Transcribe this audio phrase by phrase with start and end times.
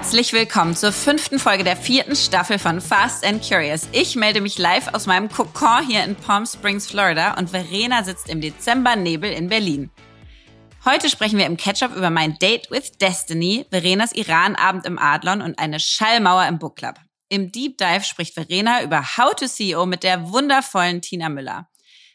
[0.00, 3.88] Herzlich willkommen zur fünften Folge der vierten Staffel von Fast and Curious.
[3.90, 8.28] Ich melde mich live aus meinem Kokon hier in Palm Springs, Florida und Verena sitzt
[8.28, 9.90] im Dezembernebel in Berlin.
[10.84, 15.58] Heute sprechen wir im Catch-up über mein Date with Destiny, Verenas Iran-Abend im Adlon und
[15.58, 16.94] eine Schallmauer im Book Club.
[17.28, 21.68] Im Deep Dive spricht Verena über How to CEO mit der wundervollen Tina Müller.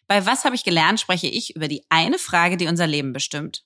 [0.08, 3.66] Bei Was habe ich gelernt spreche ich über die eine Frage, die unser Leben bestimmt.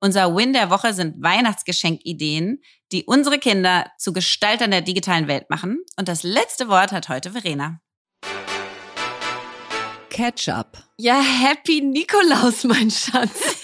[0.00, 2.62] Unser Win der Woche sind Weihnachtsgeschenkideen,
[2.92, 5.84] die unsere Kinder zu Gestaltern der digitalen Welt machen.
[5.96, 7.80] Und das letzte Wort hat heute Verena.
[10.08, 10.78] Ketchup.
[10.98, 13.62] Ja, Happy Nikolaus, mein Schatz.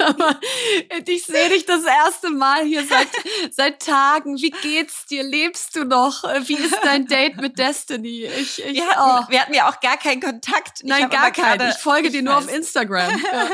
[0.00, 0.38] Aber
[1.06, 3.08] ich sehe dich das erste Mal hier seit,
[3.50, 4.36] seit Tagen.
[4.36, 5.22] Wie geht's dir?
[5.22, 6.24] Lebst du noch?
[6.46, 8.24] Wie ist dein Date mit Destiny?
[8.24, 9.30] Ich, ich, wir, hatten, oh.
[9.30, 10.82] wir hatten ja auch gar keinen Kontakt.
[10.84, 11.70] Nein, gar keinen.
[11.70, 13.20] Ich folge ich dir nur auf Instagram.
[13.32, 13.48] Ja.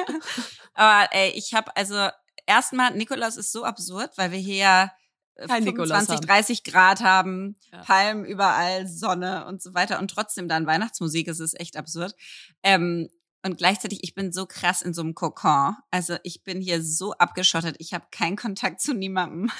[0.75, 2.09] Aber ey, ich habe also
[2.48, 4.92] erstmal, Nikolaus ist so absurd, weil wir hier ja
[5.36, 7.83] äh, Kein 25, 30 Grad haben, ja.
[7.83, 11.28] Palmen überall, Sonne und so weiter und trotzdem dann Weihnachtsmusik.
[11.28, 12.14] Es ist echt absurd.
[12.62, 13.08] Ähm,
[13.45, 15.77] und gleichzeitig, ich bin so krass in so einem Kokon.
[15.92, 17.77] Also ich bin hier so abgeschottet.
[17.78, 19.51] Ich habe keinen Kontakt zu niemandem.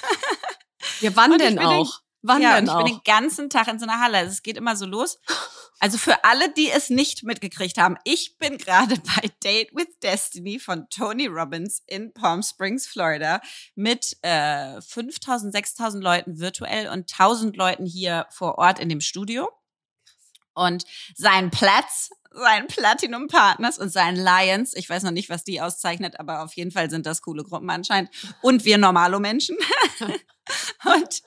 [1.01, 2.01] Ja, wann denn auch?
[2.21, 2.83] Wann ja, denn ich auch?
[2.83, 4.17] bin den ganzen Tag in so einer Halle.
[4.17, 5.19] Also es geht immer so los.
[5.79, 10.59] Also für alle, die es nicht mitgekriegt haben, ich bin gerade bei Date with Destiny
[10.59, 13.39] von Tony Robbins in Palm Springs, Florida,
[13.75, 19.49] mit äh, 5000, 6000 Leuten virtuell und 1000 Leuten hier vor Ort in dem Studio.
[20.53, 20.83] Und
[21.15, 26.19] sein Platz, sein Platinum Partners und sein Lions, ich weiß noch nicht, was die auszeichnet,
[26.19, 28.09] aber auf jeden Fall sind das coole Gruppen anscheinend.
[28.41, 29.57] Und wir normalo Menschen.
[30.85, 31.21] und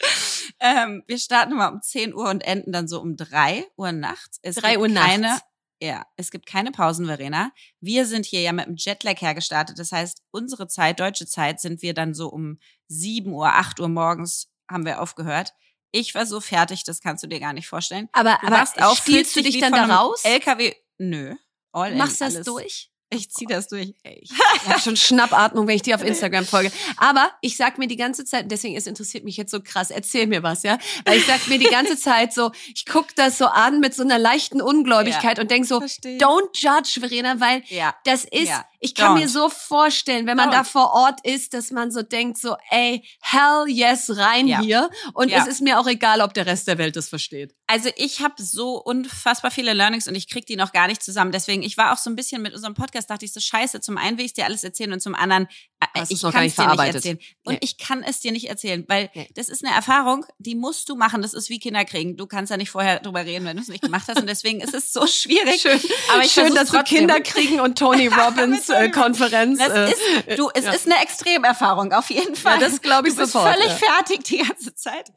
[0.61, 4.39] ähm, wir starten mal um 10 Uhr und enden dann so um 3 Uhr nachts.
[4.43, 5.45] Es 3 Uhr keine, nachts.
[5.81, 7.51] Ja, es gibt keine Pausen, Verena.
[7.81, 9.79] Wir sind hier ja mit dem Jetlag hergestartet.
[9.79, 13.89] Das heißt, unsere Zeit, deutsche Zeit, sind wir dann so um 7 Uhr, 8 Uhr
[13.89, 15.53] morgens haben wir aufgehört.
[15.91, 18.09] Ich war so fertig, das kannst du dir gar nicht vorstellen.
[18.13, 20.23] Aber, du aber auch, spielst du dich dann da raus?
[20.25, 21.35] LKW, nö.
[21.73, 22.93] All Machst du das durch?
[23.15, 23.93] Ich zieh das durch.
[24.05, 24.31] Ich
[24.67, 26.73] habe schon Schnappatmung, wenn ich dir auf Instagram folge.
[26.97, 30.27] Aber ich sag mir die ganze Zeit, deswegen es interessiert mich jetzt so krass, erzähl
[30.27, 30.79] mir was, ja?
[31.05, 34.03] Weil ich sag mir die ganze Zeit so, ich guck das so an mit so
[34.03, 36.19] einer leichten Ungläubigkeit ja, und denk so, verstehe.
[36.19, 39.21] don't judge, Verena, weil ja, das ist, ja, ich kann don't.
[39.21, 40.53] mir so vorstellen, wenn man don't.
[40.53, 44.89] da vor Ort ist, dass man so denkt so, ey, hell yes, rein hier.
[45.13, 47.55] Und es ist mir auch egal, ob der Rest der Welt das versteht.
[47.73, 51.33] Also ich habe so unfassbar viele Learnings und ich krieg die noch gar nicht zusammen.
[51.33, 53.97] Deswegen, ich war auch so ein bisschen mit unserem Podcast, dachte ich so, scheiße, zum
[53.97, 55.49] einen will ich dir alles erzählen und zum anderen,
[55.81, 57.19] äh, ich kann es dir nicht erzählen.
[57.45, 57.59] Und nee.
[57.63, 59.27] ich kann es dir nicht erzählen, weil nee.
[59.37, 61.23] das ist eine Erfahrung, die musst du machen.
[61.23, 62.19] Das ist wie Kinder kriegen.
[62.19, 64.21] Du kannst ja nicht vorher drüber reden, wenn du es nicht gemacht hast.
[64.21, 65.63] Und deswegen ist es so schwierig.
[65.63, 65.81] Schön,
[66.13, 66.85] aber ich schön dass trotzdem.
[66.85, 69.61] du Kinder kriegen und Tony Robbins äh, Konferenz.
[69.61, 70.73] Das äh, ist, du, es ja.
[70.73, 72.61] ist eine Extremerfahrung, auf jeden Fall.
[72.61, 73.55] Ja, das glaube ich du bist sofort.
[73.55, 73.95] völlig ja.
[73.95, 75.11] fertig die ganze Zeit.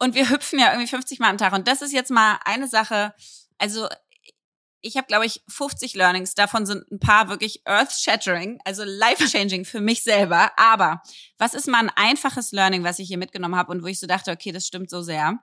[0.00, 1.52] Und wir hüpfen ja irgendwie 50 Mal am Tag.
[1.52, 3.14] Und das ist jetzt mal eine Sache,
[3.58, 3.88] also
[4.82, 6.34] ich habe, glaube ich, 50 Learnings.
[6.34, 10.50] Davon sind ein paar wirklich earth-shattering, also life-changing für mich selber.
[10.58, 11.02] Aber
[11.38, 14.06] was ist mal ein einfaches Learning, was ich hier mitgenommen habe und wo ich so
[14.06, 15.38] dachte, okay, das stimmt so sehr.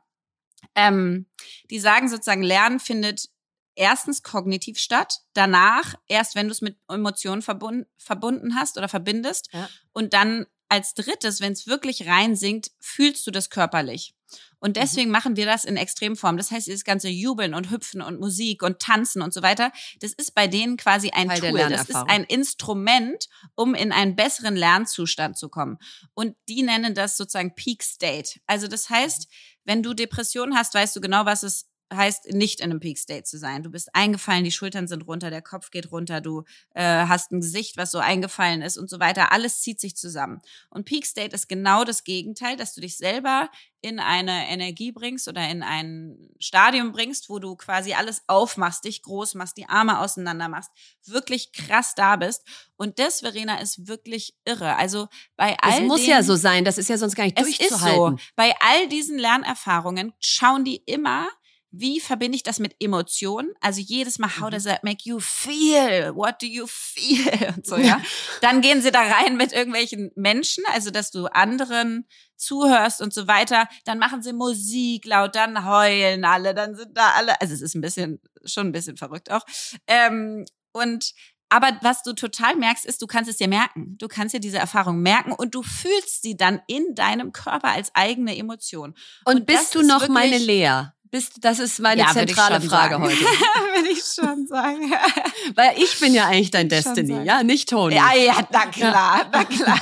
[0.75, 1.25] Ähm,
[1.69, 3.29] die sagen sozusagen, Lernen findet
[3.75, 9.49] erstens kognitiv statt, danach erst, wenn du es mit Emotionen verbunden, verbunden hast oder verbindest
[9.53, 9.69] ja.
[9.93, 14.13] und dann als drittes, wenn es wirklich reinsinkt, fühlst du das körperlich.
[14.59, 14.81] Und mhm.
[14.81, 15.13] deswegen mhm.
[15.13, 16.37] machen wir das in Extremform.
[16.37, 20.13] Das heißt, dieses ganze Jubeln und Hüpfen und Musik und Tanzen und so weiter, das
[20.13, 21.69] ist bei denen quasi ein Teil Tool.
[21.69, 25.77] Das ist ein Instrument, um in einen besseren Lernzustand zu kommen.
[26.13, 28.39] Und die nennen das sozusagen Peak State.
[28.47, 29.27] Also das heißt,
[29.65, 33.23] wenn du Depressionen hast, weißt du genau, was es heißt nicht in einem Peak State
[33.23, 33.63] zu sein.
[33.63, 37.41] Du bist eingefallen, die Schultern sind runter, der Kopf geht runter, du äh, hast ein
[37.41, 39.31] Gesicht, was so eingefallen ist und so weiter.
[39.31, 40.41] Alles zieht sich zusammen.
[40.69, 43.49] Und Peak State ist genau das Gegenteil, dass du dich selber
[43.81, 49.01] in eine Energie bringst oder in ein Stadium bringst, wo du quasi alles aufmachst, dich
[49.01, 50.71] groß machst, die Arme auseinander machst,
[51.05, 52.43] wirklich krass da bist.
[52.75, 54.75] Und das, Verena, ist wirklich irre.
[54.75, 55.07] Also
[55.37, 58.15] bei all Es muss den, ja so sein, das ist ja sonst gar nicht durchzuhalten.
[58.17, 58.33] Ist so.
[58.35, 61.29] Bei all diesen Lernerfahrungen schauen die immer
[61.71, 63.51] wie verbinde ich das mit Emotionen?
[63.61, 66.15] Also jedes Mal, how does that make you feel?
[66.15, 67.53] What do you feel?
[67.55, 68.01] Und so, ja.
[68.41, 73.27] Dann gehen sie da rein mit irgendwelchen Menschen, also dass du anderen zuhörst und so
[73.27, 73.67] weiter.
[73.85, 77.75] Dann machen sie Musik laut, dann heulen alle, dann sind da alle, also es ist
[77.75, 79.45] ein bisschen, schon ein bisschen verrückt auch.
[79.87, 81.13] Ähm, und
[81.49, 83.97] aber was du total merkst, ist, du kannst es dir merken.
[83.97, 87.93] Du kannst dir diese Erfahrung merken und du fühlst sie dann in deinem Körper als
[87.95, 88.93] eigene Emotion.
[89.25, 90.91] Und, und bist du noch meine Lea?
[91.11, 93.03] Bist, das ist meine ja, zentrale Frage sagen.
[93.03, 93.15] heute.
[93.19, 94.91] Will ich schon sagen.
[95.55, 97.95] Weil ich bin ja eigentlich dein Destiny, ja, nicht Toni.
[97.95, 99.79] Ja, ja, na klar, na klar.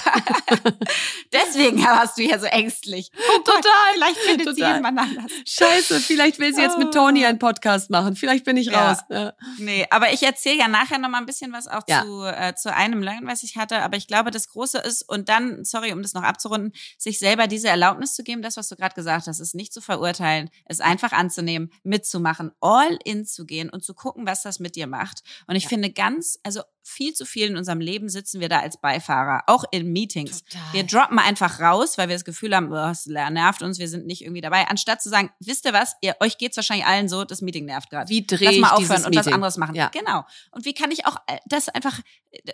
[1.33, 3.11] Deswegen warst du ja so ängstlich.
[3.15, 3.61] Oh Total.
[3.93, 4.71] Vielleicht findet Total.
[4.71, 5.31] sie jemand anders.
[5.47, 8.15] Scheiße, vielleicht will sie jetzt mit Toni einen Podcast machen.
[8.15, 8.99] Vielleicht bin ich raus.
[9.09, 9.17] Ja.
[9.17, 9.33] Ja.
[9.57, 12.03] Nee, aber ich erzähle ja nachher noch mal ein bisschen was auch ja.
[12.03, 13.81] zu, äh, zu einem Learning, was ich hatte.
[13.81, 17.47] Aber ich glaube, das Große ist, und dann, sorry, um das noch abzurunden, sich selber
[17.47, 20.79] diese Erlaubnis zu geben, das, was du gerade gesagt hast, ist nicht zu verurteilen, es
[20.79, 25.23] einfach anzunehmen, mitzumachen, all in zu gehen und zu gucken, was das mit dir macht.
[25.47, 25.69] Und ich ja.
[25.69, 29.65] finde ganz, also viel zu viel in unserem Leben sitzen wir da als Beifahrer, auch
[29.71, 30.43] in Meetings.
[30.43, 30.73] Total.
[30.73, 34.05] Wir droppen einfach raus, weil wir das Gefühl haben, oh, es nervt uns, wir sind
[34.05, 37.25] nicht irgendwie dabei, anstatt zu sagen, wisst ihr was, ihr, euch geht's wahrscheinlich allen so,
[37.25, 38.09] das Meeting nervt gerade.
[38.09, 39.75] Wie drehe ich mal aufhören und was anderes machen.
[39.75, 39.89] Ja.
[39.89, 40.25] Genau.
[40.51, 41.99] Und wie kann ich auch äh, das einfach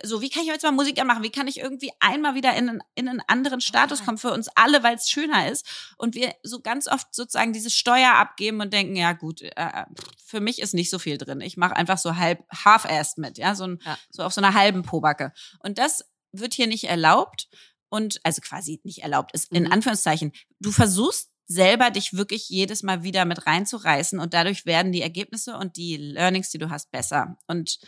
[0.02, 1.22] so, wie kann ich jetzt mal Musik anmachen?
[1.22, 4.48] Wie kann ich irgendwie einmal wieder in einen, in einen anderen Status kommen für uns
[4.54, 5.66] alle, weil es schöner ist?
[5.96, 9.84] Und wir so ganz oft sozusagen diese Steuer abgeben und denken, ja gut, äh,
[10.24, 11.40] für mich ist nicht so viel drin.
[11.40, 13.98] Ich mache einfach so halb half-assed mit, ja, so, ein, ja.
[14.10, 15.32] so auf so einer halben Pobacke.
[15.60, 17.48] Und das wird hier nicht erlaubt
[17.88, 19.72] und also quasi nicht erlaubt ist in mhm.
[19.72, 20.32] Anführungszeichen.
[20.60, 25.56] Du versuchst selber dich wirklich jedes Mal wieder mit reinzureißen und dadurch werden die Ergebnisse
[25.56, 27.36] und die Learnings, die du hast, besser.
[27.46, 27.78] Und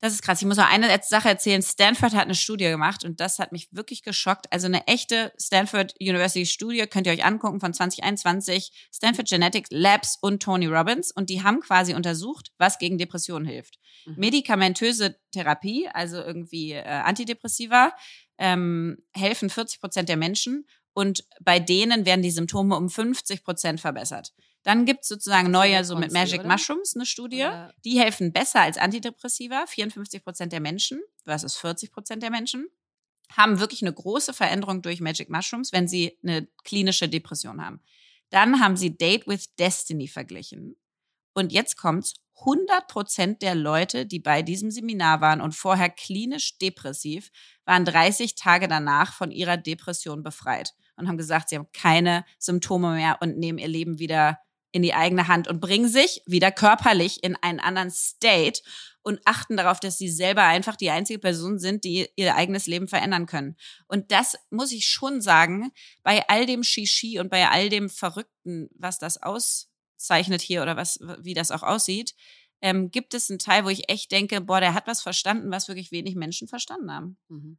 [0.00, 0.40] das ist krass.
[0.40, 1.60] Ich muss noch eine Sache erzählen.
[1.60, 4.46] Stanford hat eine Studie gemacht und das hat mich wirklich geschockt.
[4.52, 8.70] Also eine echte Stanford University Studie könnt ihr euch angucken von 2021.
[8.94, 13.78] Stanford Genetics Labs und Tony Robbins und die haben quasi untersucht, was gegen Depressionen hilft.
[14.06, 14.14] Mhm.
[14.18, 17.92] Medikamentöse Therapie, also irgendwie äh, Antidepressiva,
[18.38, 20.64] ähm, helfen 40 Prozent der Menschen
[20.94, 24.32] und bei denen werden die Symptome um 50 Prozent verbessert.
[24.62, 26.48] Dann gibt's sozusagen neue, so mit Magic oder?
[26.48, 27.42] Mushrooms, eine Studie.
[27.42, 27.72] Oder?
[27.84, 29.64] Die helfen besser als Antidepressiva.
[29.66, 32.68] 54 Prozent der Menschen versus 40 Prozent der Menschen
[33.32, 37.80] haben wirklich eine große Veränderung durch Magic Mushrooms, wenn sie eine klinische Depression haben.
[38.30, 40.76] Dann haben sie Date with Destiny verglichen.
[41.34, 42.14] Und jetzt kommt's.
[42.40, 47.30] 100 Prozent der Leute, die bei diesem Seminar waren und vorher klinisch depressiv,
[47.64, 52.94] waren 30 Tage danach von ihrer Depression befreit und haben gesagt, sie haben keine Symptome
[52.94, 54.38] mehr und nehmen ihr Leben wieder
[54.78, 58.62] in die eigene Hand und bringen sich wieder körperlich in einen anderen State
[59.02, 62.86] und achten darauf, dass sie selber einfach die einzige Person sind, die ihr eigenes Leben
[62.86, 63.56] verändern können.
[63.88, 65.72] Und das muss ich schon sagen,
[66.04, 71.00] bei all dem Shishi und bei all dem Verrückten, was das auszeichnet hier oder was,
[71.18, 72.14] wie das auch aussieht,
[72.60, 75.66] ähm, gibt es einen Teil, wo ich echt denke, boah, der hat was verstanden, was
[75.66, 77.16] wirklich wenig Menschen verstanden haben.
[77.28, 77.58] Mhm.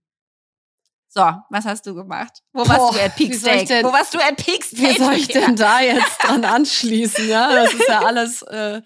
[1.12, 2.44] So, was hast du gemacht?
[2.54, 3.68] Wo Boah, warst du at Peak Steak?
[3.68, 4.80] Denn, Wo warst du at Peak Steak?
[4.80, 7.28] Wie soll ich denn da jetzt dran anschließen?
[7.28, 8.82] Ja, das ist ja alles, äh,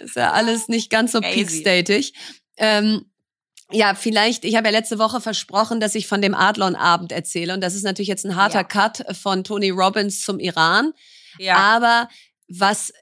[0.00, 2.12] ist ja alles nicht ganz so Peak Statig.
[2.58, 3.06] Ähm,
[3.70, 7.54] ja, vielleicht, ich habe ja letzte Woche versprochen, dass ich von dem Adlon-Abend erzähle.
[7.54, 8.64] Und das ist natürlich jetzt ein harter ja.
[8.64, 10.92] Cut von Tony Robbins zum Iran.
[11.38, 11.56] Ja.
[11.56, 12.08] Aber
[12.48, 12.92] was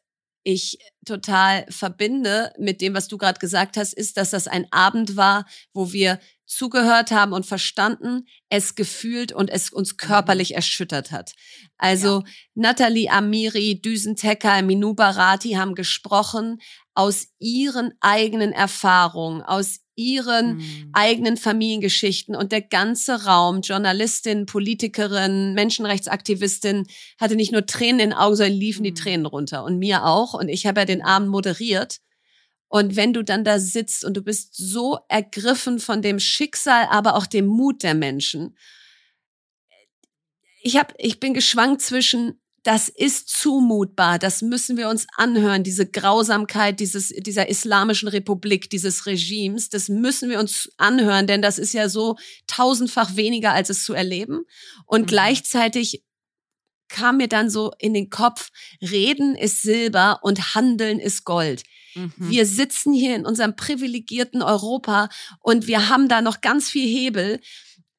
[0.45, 5.17] ich total verbinde mit dem, was du gerade gesagt hast, ist, dass das ein Abend
[5.17, 11.33] war, wo wir zugehört haben und verstanden, es gefühlt und es uns körperlich erschüttert hat.
[11.79, 12.25] Also ja.
[12.55, 16.61] Nathalie Amiri, Düsentecker, Minu Barati haben gesprochen
[16.95, 20.91] aus ihren eigenen Erfahrungen, aus ihren mhm.
[20.93, 26.87] eigenen Familiengeschichten und der ganze Raum, Journalistin, Politikerin, Menschenrechtsaktivistin,
[27.21, 28.85] hatte nicht nur Tränen in den Augen, sondern liefen mhm.
[28.87, 30.35] die Tränen runter und mir auch.
[30.35, 31.99] Und ich habe ja den Abend moderiert.
[32.71, 37.17] Und wenn du dann da sitzt und du bist so ergriffen von dem Schicksal, aber
[37.17, 38.57] auch dem Mut der Menschen,
[40.63, 45.91] ich hab, ich bin geschwankt zwischen das ist zumutbar, das müssen wir uns anhören, diese
[45.91, 51.73] Grausamkeit dieses, dieser islamischen Republik, dieses Regimes, das müssen wir uns anhören, denn das ist
[51.73, 54.43] ja so tausendfach weniger, als es zu erleben.
[54.85, 55.07] Und mhm.
[55.07, 56.05] gleichzeitig
[56.89, 58.51] kam mir dann so in den Kopf,
[58.83, 61.63] Reden ist Silber und Handeln ist Gold.
[61.95, 62.13] Mhm.
[62.19, 65.09] Wir sitzen hier in unserem privilegierten Europa
[65.41, 67.41] und wir haben da noch ganz viel Hebel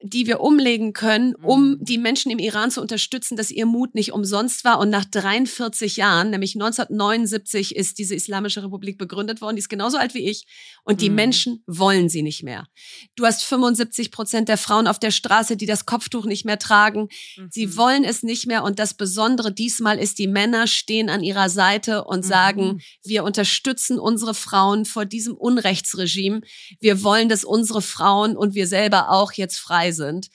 [0.04, 1.78] die wir umlegen können, um mhm.
[1.82, 4.80] die Menschen im Iran zu unterstützen, dass ihr Mut nicht umsonst war.
[4.80, 9.56] Und nach 43 Jahren, nämlich 1979, ist diese Islamische Republik begründet worden.
[9.56, 10.46] Die ist genauso alt wie ich.
[10.84, 11.16] Und die mhm.
[11.16, 12.68] Menschen wollen sie nicht mehr.
[13.16, 17.10] Du hast 75 Prozent der Frauen auf der Straße, die das Kopftuch nicht mehr tragen.
[17.38, 17.50] Mhm.
[17.52, 18.64] Sie wollen es nicht mehr.
[18.64, 22.82] Und das Besondere diesmal ist, die Männer stehen an ihrer Seite und sagen, mhm.
[23.04, 26.42] wir unterstützen unsere Frauen vor diesem Unrechtsregime.
[26.80, 30.30] Wir wollen, dass unsere Frauen und wir selber auch jetzt frei sind.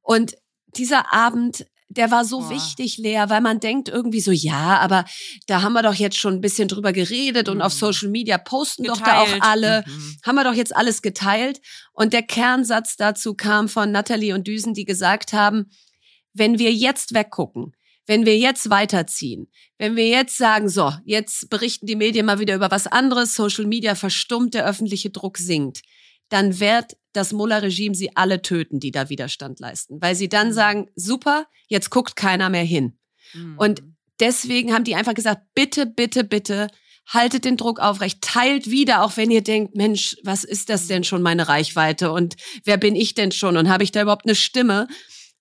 [0.00, 0.34] Und
[0.76, 2.50] dieser Abend, der war so Boah.
[2.50, 5.04] wichtig, Lea, weil man denkt irgendwie so, ja, aber
[5.46, 7.54] da haben wir doch jetzt schon ein bisschen drüber geredet mhm.
[7.54, 7.78] und auf mhm.
[7.78, 9.00] Social Media posten geteilt.
[9.00, 10.16] doch da auch alle, mhm.
[10.24, 11.60] haben wir doch jetzt alles geteilt.
[11.92, 15.66] Und der Kernsatz dazu kam von Natalie und Düsen, die gesagt haben,
[16.32, 17.74] wenn wir jetzt weggucken,
[18.06, 22.54] wenn wir jetzt weiterziehen, wenn wir jetzt sagen, so, jetzt berichten die Medien mal wieder
[22.54, 25.82] über was anderes, Social Media verstummt, der öffentliche Druck sinkt,
[26.32, 30.52] dann wird das Mullah-Regime sie alle töten, die da Widerstand leisten, weil sie dann mhm.
[30.52, 32.98] sagen, super, jetzt guckt keiner mehr hin.
[33.34, 33.58] Mhm.
[33.58, 33.82] Und
[34.18, 36.68] deswegen haben die einfach gesagt, bitte, bitte, bitte,
[37.06, 41.04] haltet den Druck aufrecht, teilt wieder, auch wenn ihr denkt, Mensch, was ist das denn
[41.04, 44.34] schon meine Reichweite und wer bin ich denn schon und habe ich da überhaupt eine
[44.34, 44.88] Stimme?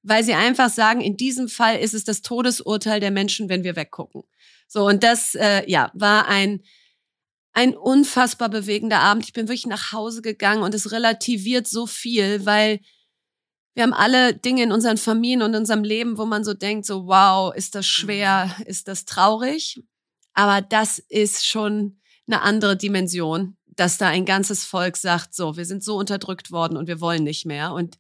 [0.04, 3.76] Weil sie einfach sagen, in diesem Fall ist es das Todesurteil der Menschen, wenn wir
[3.76, 4.24] weggucken.
[4.68, 6.64] So und das, äh, ja, war ein
[7.54, 9.26] ein unfassbar bewegender Abend.
[9.26, 12.80] Ich bin wirklich nach Hause gegangen und es relativiert so viel, weil
[13.74, 16.86] wir haben alle Dinge in unseren Familien und in unserem Leben, wo man so denkt,
[16.86, 18.66] so wow, ist das schwer, mhm.
[18.66, 19.82] ist das traurig?
[20.34, 25.66] Aber das ist schon eine andere Dimension, dass da ein ganzes Volk sagt, so, wir
[25.66, 27.74] sind so unterdrückt worden und wir wollen nicht mehr.
[27.74, 27.98] Und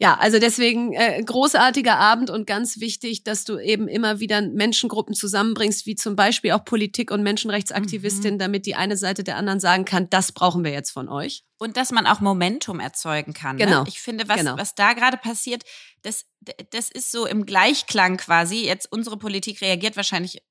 [0.00, 5.12] ja, also deswegen äh, großartiger Abend und ganz wichtig, dass du eben immer wieder Menschengruppen
[5.12, 8.38] zusammenbringst, wie zum Beispiel auch Politik und Menschenrechtsaktivistinnen, mhm.
[8.38, 11.42] damit die eine Seite der anderen sagen kann, das brauchen wir jetzt von euch.
[11.58, 13.56] Und dass man auch Momentum erzeugen kann.
[13.56, 13.64] Ne?
[13.64, 13.82] Genau.
[13.82, 13.88] Ne?
[13.88, 14.56] Ich finde, was, genau.
[14.56, 15.64] was da gerade passiert,
[16.02, 16.26] das,
[16.70, 18.64] das ist so im Gleichklang quasi.
[18.64, 20.42] Jetzt unsere Politik reagiert wahrscheinlich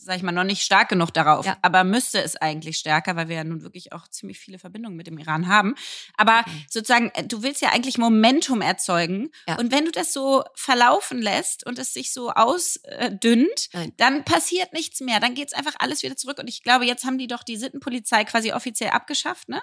[0.00, 1.44] sag ich mal, noch nicht stark genug darauf.
[1.44, 1.56] Ja.
[1.62, 5.06] Aber müsste es eigentlich stärker, weil wir ja nun wirklich auch ziemlich viele Verbindungen mit
[5.06, 5.74] dem Iran haben.
[6.16, 6.66] Aber okay.
[6.70, 9.30] sozusagen, äh, du willst ja eigentlich Momentum erzeugen.
[9.46, 9.58] Ja.
[9.58, 13.92] Und wenn du das so verlaufen lässt und es sich so ausdünnt, Nein.
[13.96, 15.20] dann passiert nichts mehr.
[15.20, 16.38] Dann geht es einfach alles wieder zurück.
[16.38, 19.62] Und ich glaube, jetzt haben die doch die Sittenpolizei quasi offiziell abgeschafft, ne?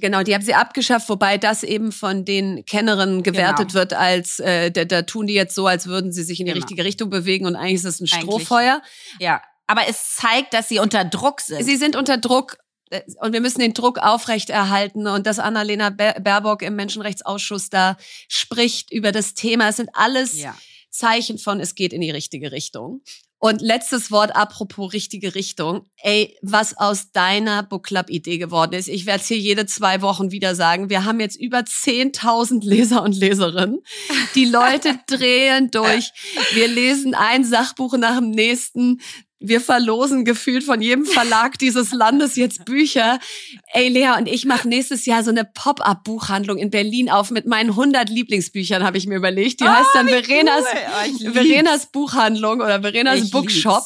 [0.00, 3.74] Genau, die haben sie abgeschafft, wobei das eben von den Kennerinnen gewertet genau.
[3.74, 6.52] wird als, äh, da, da tun die jetzt so, als würden sie sich in die
[6.52, 6.62] genau.
[6.62, 8.74] richtige Richtung bewegen und eigentlich ist es ein Strohfeuer.
[8.74, 11.62] Eigentlich, ja, aber es zeigt, dass sie unter Druck sind.
[11.62, 12.58] Sie sind unter Druck
[12.90, 17.96] äh, und wir müssen den Druck aufrechterhalten und dass Annalena Baerbock im Menschenrechtsausschuss da
[18.26, 19.68] spricht über das Thema.
[19.68, 20.56] Es sind alles ja.
[20.90, 23.02] Zeichen von, es geht in die richtige Richtung.
[23.40, 25.86] Und letztes Wort apropos richtige Richtung.
[25.98, 28.88] Ey, was aus deiner Book Club Idee geworden ist.
[28.88, 30.90] Ich werde es hier jede zwei Wochen wieder sagen.
[30.90, 33.78] Wir haben jetzt über 10.000 Leser und Leserinnen.
[34.34, 36.10] Die Leute drehen durch.
[36.54, 39.00] Wir lesen ein Sachbuch nach dem nächsten
[39.40, 43.18] wir verlosen gefühlt von jedem Verlag dieses Landes jetzt Bücher.
[43.72, 47.70] Ey, Lea und ich mache nächstes Jahr so eine Pop-up-Buchhandlung in Berlin auf mit meinen
[47.70, 49.60] 100 Lieblingsbüchern, habe ich mir überlegt.
[49.60, 51.28] Die oh, heißt dann Verenas, cool.
[51.28, 53.84] oh, Verenas Buchhandlung oder Verenas Bookshop.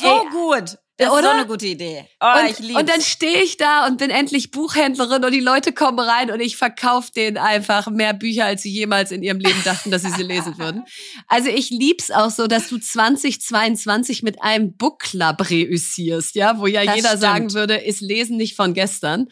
[0.00, 0.78] So Ey, gut.
[0.98, 1.18] Das Oder?
[1.18, 2.08] ist so eine gute Idee.
[2.20, 2.80] Oh, und, ich lieb's.
[2.80, 6.40] Und dann stehe ich da und bin endlich Buchhändlerin und die Leute kommen rein und
[6.40, 10.10] ich verkaufe denen einfach mehr Bücher, als sie jemals in ihrem Leben dachten, dass sie
[10.10, 10.84] sie lesen würden.
[11.28, 16.66] Also ich lieb's auch so, dass du 2022 mit einem Book Club reüssierst, ja, wo
[16.66, 17.20] ja das jeder stimmt.
[17.20, 19.26] sagen würde, ist Lesen nicht von gestern.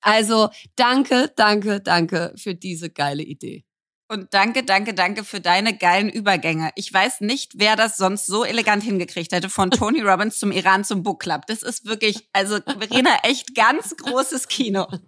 [0.00, 3.63] Also danke, danke, danke für diese geile Idee.
[4.08, 6.70] Und danke, danke, danke für deine geilen Übergänge.
[6.76, 10.84] Ich weiß nicht, wer das sonst so elegant hingekriegt hätte, von Tony Robbins zum Iran
[10.84, 11.46] zum Book Club.
[11.46, 14.86] Das ist wirklich, also Verena, echt ganz großes Kino.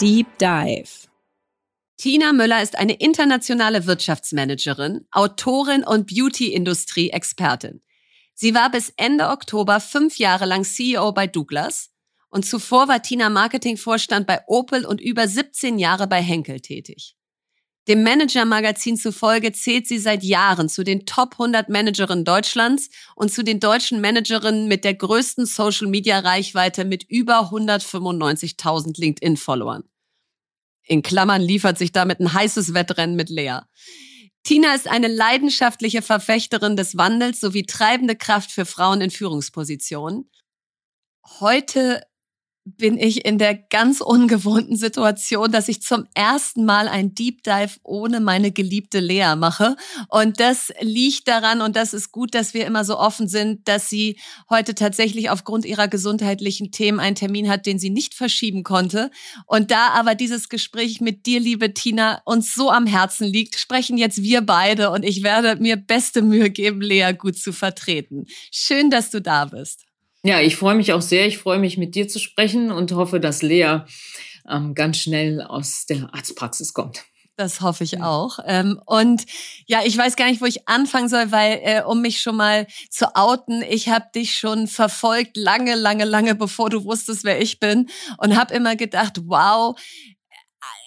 [0.00, 1.08] Deep Dive.
[1.96, 7.82] Tina Müller ist eine internationale Wirtschaftsmanagerin, Autorin und Beauty-Industrie-Expertin.
[8.34, 11.87] Sie war bis Ende Oktober fünf Jahre lang CEO bei Douglas
[12.30, 17.14] und zuvor war Tina Marketingvorstand bei Opel und über 17 Jahre bei Henkel tätig.
[17.88, 23.42] Dem Manager-Magazin zufolge zählt sie seit Jahren zu den Top 100 Managerinnen Deutschlands und zu
[23.42, 29.84] den deutschen Managerinnen mit der größten Social-Media-Reichweite mit über 195.000 LinkedIn-Followern.
[30.82, 33.60] In Klammern liefert sich damit ein heißes Wettrennen mit Lea.
[34.42, 40.30] Tina ist eine leidenschaftliche Verfechterin des Wandels sowie treibende Kraft für Frauen in Führungspositionen.
[41.40, 42.02] Heute
[42.76, 47.78] bin ich in der ganz ungewohnten Situation, dass ich zum ersten Mal ein Deep Dive
[47.82, 49.76] ohne meine geliebte Lea mache.
[50.08, 53.88] Und das liegt daran, und das ist gut, dass wir immer so offen sind, dass
[53.88, 54.18] sie
[54.50, 59.10] heute tatsächlich aufgrund ihrer gesundheitlichen Themen einen Termin hat, den sie nicht verschieben konnte.
[59.46, 63.98] Und da aber dieses Gespräch mit dir, liebe Tina, uns so am Herzen liegt, sprechen
[63.98, 68.26] jetzt wir beide und ich werde mir beste Mühe geben, Lea gut zu vertreten.
[68.50, 69.87] Schön, dass du da bist.
[70.28, 71.26] Ja, ich freue mich auch sehr.
[71.26, 73.78] Ich freue mich, mit dir zu sprechen und hoffe, dass Lea
[74.46, 77.06] ähm, ganz schnell aus der Arztpraxis kommt.
[77.36, 78.38] Das hoffe ich auch.
[78.44, 79.24] Ähm, und
[79.64, 82.66] ja, ich weiß gar nicht, wo ich anfangen soll, weil äh, um mich schon mal
[82.90, 87.58] zu outen, ich habe dich schon verfolgt lange, lange, lange, bevor du wusstest, wer ich
[87.58, 89.80] bin und habe immer gedacht, wow,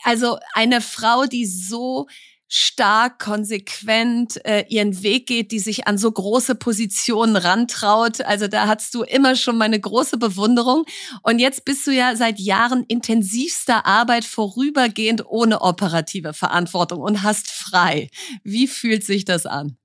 [0.04, 2.06] also eine Frau, die so
[2.54, 8.20] stark, konsequent äh, ihren Weg geht, die sich an so große Positionen rantraut.
[8.20, 10.84] Also da hast du immer schon meine große Bewunderung.
[11.24, 17.50] Und jetzt bist du ja seit Jahren intensivster Arbeit vorübergehend ohne operative Verantwortung und hast
[17.50, 18.10] frei.
[18.44, 19.78] Wie fühlt sich das an?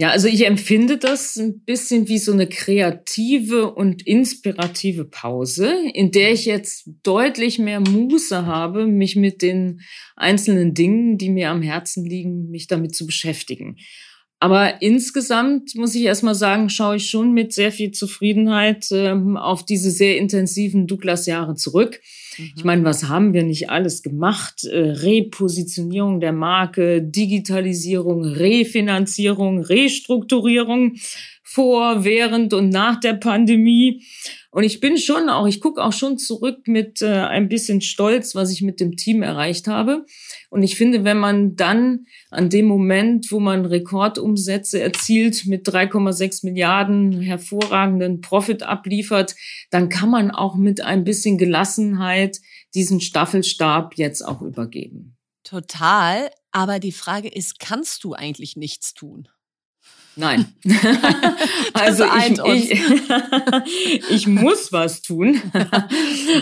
[0.00, 6.10] Ja, also ich empfinde das ein bisschen wie so eine kreative und inspirative Pause, in
[6.10, 9.82] der ich jetzt deutlich mehr Muße habe, mich mit den
[10.16, 13.76] einzelnen Dingen, die mir am Herzen liegen, mich damit zu beschäftigen.
[14.42, 19.66] Aber insgesamt muss ich erstmal sagen, schaue ich schon mit sehr viel Zufriedenheit ähm, auf
[19.66, 22.00] diese sehr intensiven Douglas-Jahre zurück.
[22.38, 22.52] Mhm.
[22.56, 24.64] Ich meine, was haben wir nicht alles gemacht?
[24.64, 30.94] Äh, Repositionierung der Marke, Digitalisierung, Refinanzierung, Restrukturierung
[31.42, 34.02] vor, während und nach der Pandemie.
[34.52, 38.34] Und ich bin schon auch, ich gucke auch schon zurück mit äh, ein bisschen Stolz,
[38.34, 40.06] was ich mit dem Team erreicht habe.
[40.50, 46.44] Und ich finde, wenn man dann an dem Moment, wo man Rekordumsätze erzielt mit 3,6
[46.44, 49.36] Milliarden hervorragenden Profit abliefert,
[49.70, 52.40] dann kann man auch mit ein bisschen Gelassenheit
[52.74, 55.16] diesen Staffelstab jetzt auch übergeben.
[55.44, 56.30] Total.
[56.50, 59.28] Aber die Frage ist, kannst du eigentlich nichts tun?
[60.16, 60.46] Nein.
[61.72, 62.80] also ich, ich,
[64.10, 65.40] ich, muss was tun.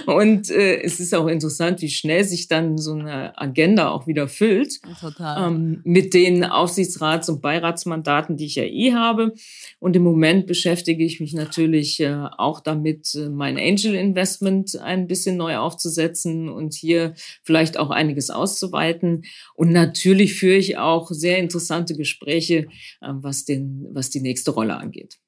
[0.07, 4.27] Und äh, es ist auch interessant, wie schnell sich dann so eine Agenda auch wieder
[4.27, 4.81] füllt.
[5.01, 5.49] Total.
[5.49, 9.35] Ähm, mit den Aufsichtsrats- und Beiratsmandaten, die ich ja eh habe.
[9.79, 15.07] Und im Moment beschäftige ich mich natürlich äh, auch damit, äh, mein Angel Investment ein
[15.07, 19.25] bisschen neu aufzusetzen und hier vielleicht auch einiges auszuweiten.
[19.55, 22.67] Und natürlich führe ich auch sehr interessante Gespräche,
[23.01, 23.58] äh, was den
[23.93, 25.19] was die nächste Rolle angeht.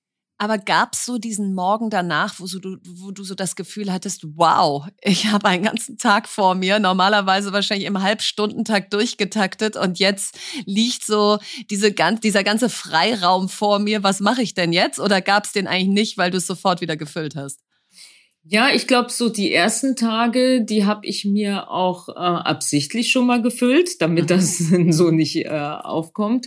[0.42, 3.92] Aber gab es so diesen Morgen danach, wo, so du, wo du so das Gefühl
[3.92, 9.98] hattest, wow, ich habe einen ganzen Tag vor mir, normalerweise wahrscheinlich im Halbstundentag durchgetaktet und
[9.98, 11.36] jetzt liegt so
[11.68, 14.98] diese, dieser ganze Freiraum vor mir, was mache ich denn jetzt?
[14.98, 17.60] Oder gab es den eigentlich nicht, weil du es sofort wieder gefüllt hast?
[18.42, 23.26] Ja, ich glaube, so die ersten Tage, die habe ich mir auch äh, absichtlich schon
[23.26, 24.28] mal gefüllt, damit mhm.
[24.28, 24.58] das
[24.90, 26.46] so nicht äh, aufkommt.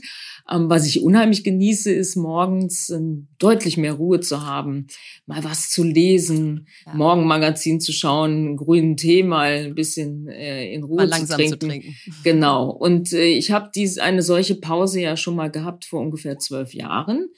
[0.49, 2.99] Ähm, was ich unheimlich genieße, ist morgens äh,
[3.39, 4.87] deutlich mehr Ruhe zu haben,
[5.25, 6.93] mal was zu lesen, ja.
[6.93, 11.59] Morgenmagazin zu schauen, grünen Tee mal ein bisschen äh, in Ruhe mal langsam zu trinken.
[11.59, 11.95] Zu trinken.
[12.23, 12.69] Genau.
[12.69, 16.73] Und äh, ich habe dies eine solche Pause ja schon mal gehabt vor ungefähr zwölf
[16.73, 17.29] Jahren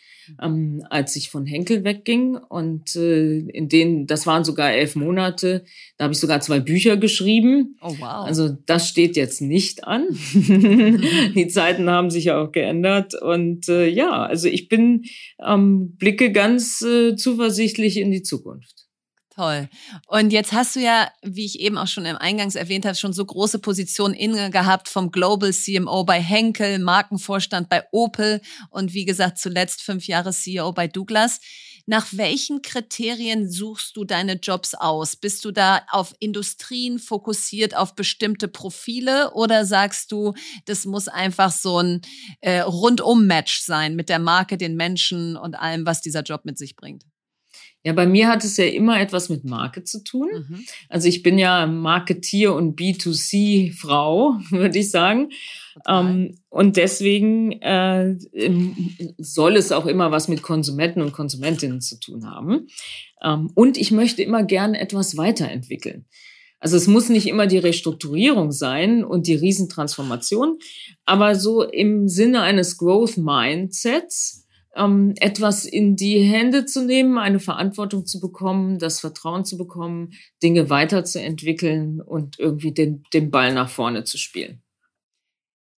[0.42, 2.36] ähm, als ich von Henkel wegging.
[2.36, 5.64] Und äh, in denen, das waren sogar elf Monate,
[5.98, 7.78] da habe ich sogar zwei Bücher geschrieben.
[7.82, 8.26] Oh wow.
[8.26, 10.06] Also das steht jetzt nicht an.
[10.34, 12.95] Die Zeiten haben sich ja auch geändert.
[13.22, 15.04] Und äh, ja, also ich bin
[15.46, 18.86] ähm, blicke ganz äh, zuversichtlich in die Zukunft.
[19.36, 19.68] Toll.
[20.08, 23.12] Und jetzt hast du ja, wie ich eben auch schon im Eingangs erwähnt habe, schon
[23.12, 29.04] so große Positionen inne gehabt vom Global CMO bei Henkel, Markenvorstand bei Opel und wie
[29.04, 31.42] gesagt zuletzt fünf Jahre CEO bei Douglas.
[31.88, 35.16] Nach welchen Kriterien suchst du deine Jobs aus?
[35.16, 40.34] Bist du da auf Industrien fokussiert, auf bestimmte Profile oder sagst du,
[40.66, 42.02] das muss einfach so ein
[42.42, 46.76] äh, Rundum-Match sein mit der Marke, den Menschen und allem, was dieser Job mit sich
[46.76, 47.06] bringt?
[47.84, 50.30] Ja, bei mir hat es ja immer etwas mit Marke zu tun.
[50.34, 50.66] Mhm.
[50.90, 55.30] Also ich bin ja Marketier und B2C-Frau, würde ich sagen.
[55.88, 58.16] Ähm, und deswegen äh,
[59.18, 62.68] soll es auch immer was mit Konsumenten und Konsumentinnen zu tun haben.
[63.24, 66.06] Ähm, und ich möchte immer gerne etwas weiterentwickeln.
[66.60, 70.58] Also es muss nicht immer die Restrukturierung sein und die Riesentransformation,
[71.06, 77.40] aber so im Sinne eines Growth Mindsets ähm, etwas in die Hände zu nehmen, eine
[77.40, 83.70] Verantwortung zu bekommen, das Vertrauen zu bekommen, Dinge weiterzuentwickeln und irgendwie den, den Ball nach
[83.70, 84.62] vorne zu spielen.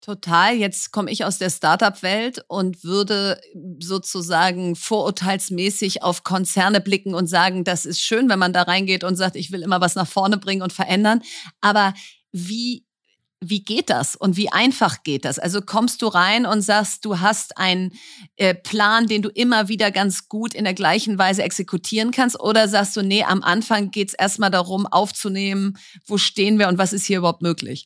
[0.07, 0.55] Total.
[0.55, 3.41] Jetzt komme ich aus der Startup-Welt und würde
[3.81, 9.17] sozusagen vorurteilsmäßig auf Konzerne blicken und sagen, das ist schön, wenn man da reingeht und
[9.17, 11.21] sagt, ich will immer was nach vorne bringen und verändern.
[11.59, 11.93] Aber
[12.31, 12.85] wie
[13.41, 15.39] wie geht das und wie einfach geht das?
[15.39, 17.91] Also kommst du rein und sagst, du hast einen
[18.37, 22.39] äh, Plan, den du immer wieder ganz gut in der gleichen Weise exekutieren kannst?
[22.39, 26.79] Oder sagst du, nee, am Anfang geht es erstmal darum, aufzunehmen, wo stehen wir und
[26.79, 27.85] was ist hier überhaupt möglich?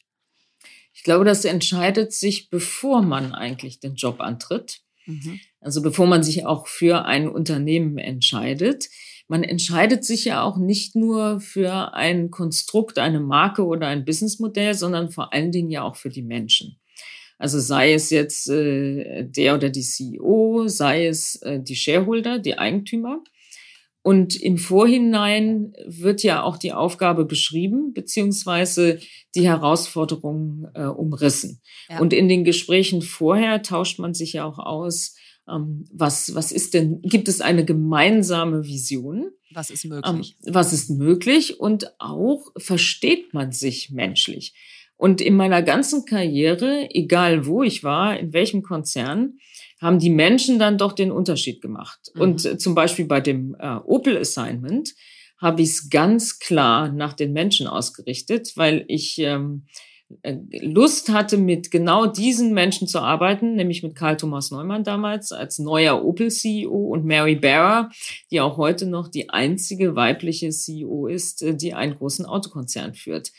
[1.02, 4.82] Ich glaube, das entscheidet sich, bevor man eigentlich den Job antritt.
[5.08, 5.40] Mhm.
[5.60, 8.88] Also bevor man sich auch für ein Unternehmen entscheidet
[9.32, 14.74] man entscheidet sich ja auch nicht nur für ein Konstrukt, eine Marke oder ein Businessmodell,
[14.74, 16.82] sondern vor allen Dingen ja auch für die Menschen.
[17.38, 22.58] Also sei es jetzt äh, der oder die CEO, sei es äh, die Shareholder, die
[22.58, 23.24] Eigentümer.
[24.04, 29.00] Und im Vorhinein wird ja auch die Aufgabe beschrieben, beziehungsweise
[29.36, 31.62] die Herausforderungen äh, umrissen.
[31.90, 32.00] Ja.
[32.00, 35.16] Und in den Gesprächen vorher tauscht man sich ja auch aus,
[35.48, 39.32] ähm, was, was ist denn, gibt es eine gemeinsame Vision?
[39.54, 40.38] Was ist möglich?
[40.46, 41.60] Ähm, was ist möglich?
[41.60, 44.54] Und auch versteht man sich menschlich?
[44.98, 49.40] Und in meiner ganzen Karriere, egal wo ich war, in welchem Konzern,
[49.82, 52.12] haben die Menschen dann doch den Unterschied gemacht.
[52.14, 52.22] Mhm.
[52.22, 54.94] Und äh, zum Beispiel bei dem äh, Opel Assignment
[55.40, 59.66] habe ich es ganz klar nach den Menschen ausgerichtet, weil ich ähm,
[60.22, 65.32] äh, Lust hatte, mit genau diesen Menschen zu arbeiten, nämlich mit Karl Thomas Neumann damals
[65.32, 67.90] als neuer Opel-CEO und Mary Barra,
[68.30, 73.32] die auch heute noch die einzige weibliche CEO ist, äh, die einen großen Autokonzern führt.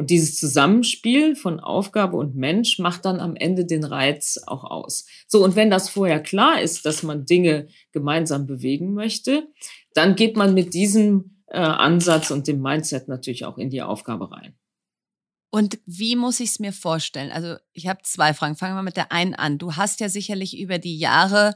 [0.00, 5.04] Und dieses Zusammenspiel von Aufgabe und Mensch macht dann am Ende den Reiz auch aus.
[5.28, 9.46] So, und wenn das vorher klar ist, dass man Dinge gemeinsam bewegen möchte,
[9.92, 14.32] dann geht man mit diesem äh, Ansatz und dem Mindset natürlich auch in die Aufgabe
[14.32, 14.54] rein.
[15.50, 17.30] Und wie muss ich es mir vorstellen?
[17.30, 18.56] Also ich habe zwei Fragen.
[18.56, 19.58] Fangen wir mit der einen an.
[19.58, 21.54] Du hast ja sicherlich über die Jahre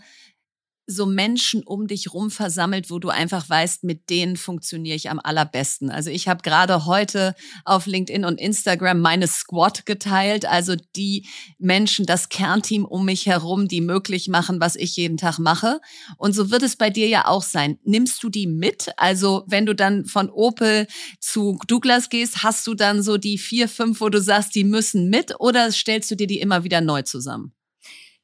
[0.86, 5.20] so Menschen um dich rum versammelt, wo du einfach weißt, mit denen funktioniere ich am
[5.22, 5.90] allerbesten.
[5.90, 11.26] Also ich habe gerade heute auf LinkedIn und Instagram meine Squad geteilt, also die
[11.58, 15.80] Menschen, das Kernteam um mich herum, die möglich machen, was ich jeden Tag mache.
[16.18, 17.78] Und so wird es bei dir ja auch sein.
[17.84, 18.92] Nimmst du die mit?
[18.96, 20.86] Also wenn du dann von Opel
[21.18, 25.08] zu Douglas gehst, hast du dann so die vier, fünf, wo du sagst, die müssen
[25.08, 27.54] mit oder stellst du dir die immer wieder neu zusammen?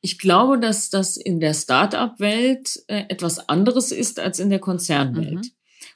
[0.00, 5.34] Ich glaube, dass das in der Start-up-Welt äh, etwas anderes ist als in der Konzernwelt.
[5.34, 5.50] Mhm.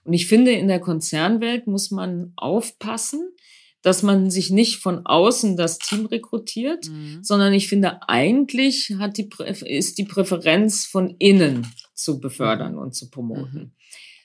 [0.05, 3.31] Und ich finde, in der Konzernwelt muss man aufpassen,
[3.85, 7.23] dass man sich nicht von außen das Team rekrutiert, mhm.
[7.23, 9.29] sondern ich finde, eigentlich hat die,
[9.67, 12.79] ist die Präferenz von innen zu befördern mhm.
[12.79, 13.61] und zu promoten.
[13.61, 13.73] Mhm.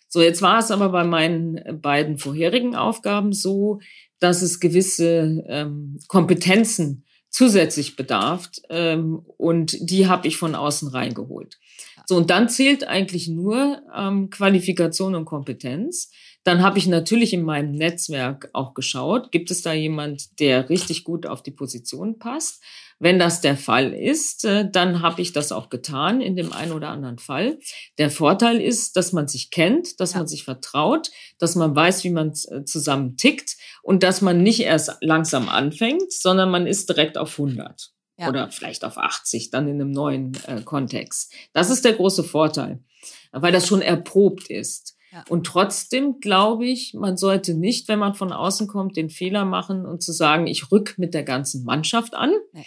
[0.08, 3.80] So, jetzt war es aber bei meinen beiden vorherigen Aufgaben so,
[4.20, 11.58] dass es gewisse ähm, Kompetenzen zusätzlich bedarf ähm, und die habe ich von außen reingeholt.
[12.06, 16.12] So, und dann zählt eigentlich nur ähm, Qualifikation und Kompetenz.
[16.44, 21.04] Dann habe ich natürlich in meinem Netzwerk auch geschaut, gibt es da jemand, der richtig
[21.04, 22.64] gut auf die Position passt.
[23.02, 26.74] Wenn das der Fall ist, äh, dann habe ich das auch getan in dem einen
[26.74, 27.60] oder anderen Fall.
[27.98, 30.20] Der Vorteil ist, dass man sich kennt, dass ja.
[30.20, 34.62] man sich vertraut, dass man weiß, wie man äh, zusammen tickt und dass man nicht
[34.62, 38.28] erst langsam anfängt, sondern man ist direkt auf 100 ja.
[38.28, 41.34] oder vielleicht auf 80, dann in einem neuen äh, Kontext.
[41.54, 42.84] Das ist der große Vorteil,
[43.32, 44.98] weil das schon erprobt ist.
[45.28, 49.86] Und trotzdem glaube ich, man sollte nicht, wenn man von außen kommt, den Fehler machen
[49.86, 52.62] und zu sagen, ich rück mit der ganzen Mannschaft an, ja.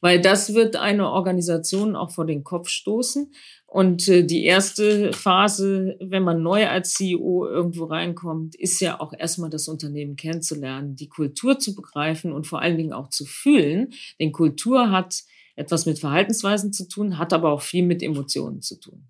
[0.00, 3.32] weil das wird eine Organisation auch vor den Kopf stoßen.
[3.66, 9.12] Und äh, die erste Phase, wenn man neu als CEO irgendwo reinkommt, ist ja auch
[9.12, 13.92] erstmal das Unternehmen kennenzulernen, die Kultur zu begreifen und vor allen Dingen auch zu fühlen.
[14.20, 15.22] Denn Kultur hat
[15.56, 19.08] etwas mit Verhaltensweisen zu tun, hat aber auch viel mit Emotionen zu tun.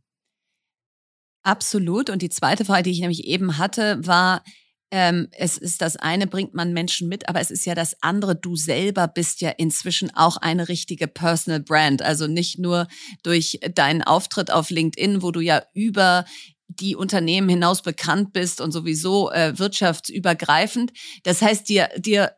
[1.48, 2.10] Absolut.
[2.10, 4.44] Und die zweite Frage, die ich nämlich eben hatte, war,
[4.90, 8.36] ähm, es ist das eine, bringt man Menschen mit, aber es ist ja das andere,
[8.36, 12.02] du selber bist ja inzwischen auch eine richtige Personal Brand.
[12.02, 12.86] Also nicht nur
[13.22, 16.26] durch deinen Auftritt auf LinkedIn, wo du ja über
[16.68, 20.92] die Unternehmen hinaus bekannt bist und sowieso äh, wirtschaftsübergreifend.
[21.22, 22.32] Das heißt, dir, dir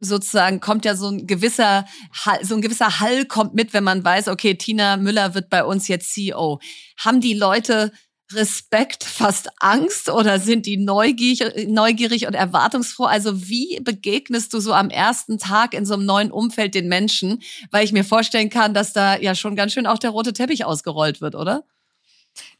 [0.00, 1.86] sozusagen kommt ja so ein gewisser
[2.42, 5.86] so ein gewisser Hall kommt mit, wenn man weiß, okay, Tina Müller wird bei uns
[5.86, 6.58] jetzt CEO.
[6.98, 7.92] Haben die Leute
[8.32, 13.04] Respekt, fast Angst oder sind die neugierig, neugierig und erwartungsfroh?
[13.04, 17.42] Also wie begegnest du so am ersten Tag in so einem neuen Umfeld den Menschen?
[17.70, 20.64] Weil ich mir vorstellen kann, dass da ja schon ganz schön auch der rote Teppich
[20.64, 21.64] ausgerollt wird, oder?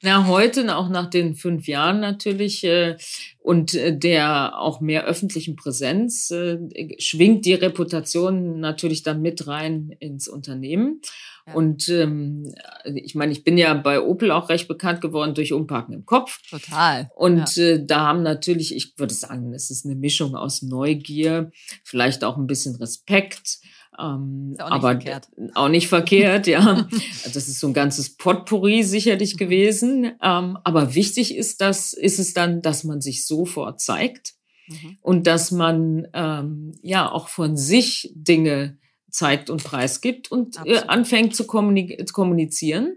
[0.02, 2.96] Na, heute, auch nach den fünf Jahren natürlich äh,
[3.40, 6.58] und äh, der auch mehr öffentlichen Präsenz, äh,
[6.98, 11.00] schwingt die Reputation natürlich dann mit rein ins Unternehmen.
[11.46, 11.54] Ja.
[11.54, 12.54] Und ähm,
[12.84, 16.40] ich meine, ich bin ja bei Opel auch recht bekannt geworden durch Umparken im Kopf.
[16.48, 17.10] Total.
[17.14, 17.64] Und ja.
[17.64, 21.50] äh, da haben natürlich, ich würde sagen, es ist eine Mischung aus Neugier,
[21.82, 23.60] vielleicht auch ein bisschen Respekt
[23.98, 25.28] ähm, auch aber verkehrt.
[25.54, 26.88] auch nicht verkehrt, ja.
[27.24, 29.38] das ist so ein ganzes Potpourri sicherlich mhm.
[29.38, 30.04] gewesen.
[30.22, 34.34] Ähm, aber wichtig ist das, ist es dann, dass man sich sofort zeigt
[34.66, 34.98] mhm.
[35.00, 38.78] und dass man ähm, ja auch von sich Dinge
[39.14, 42.96] zeigt und preisgibt und äh, anfängt zu kommunizieren.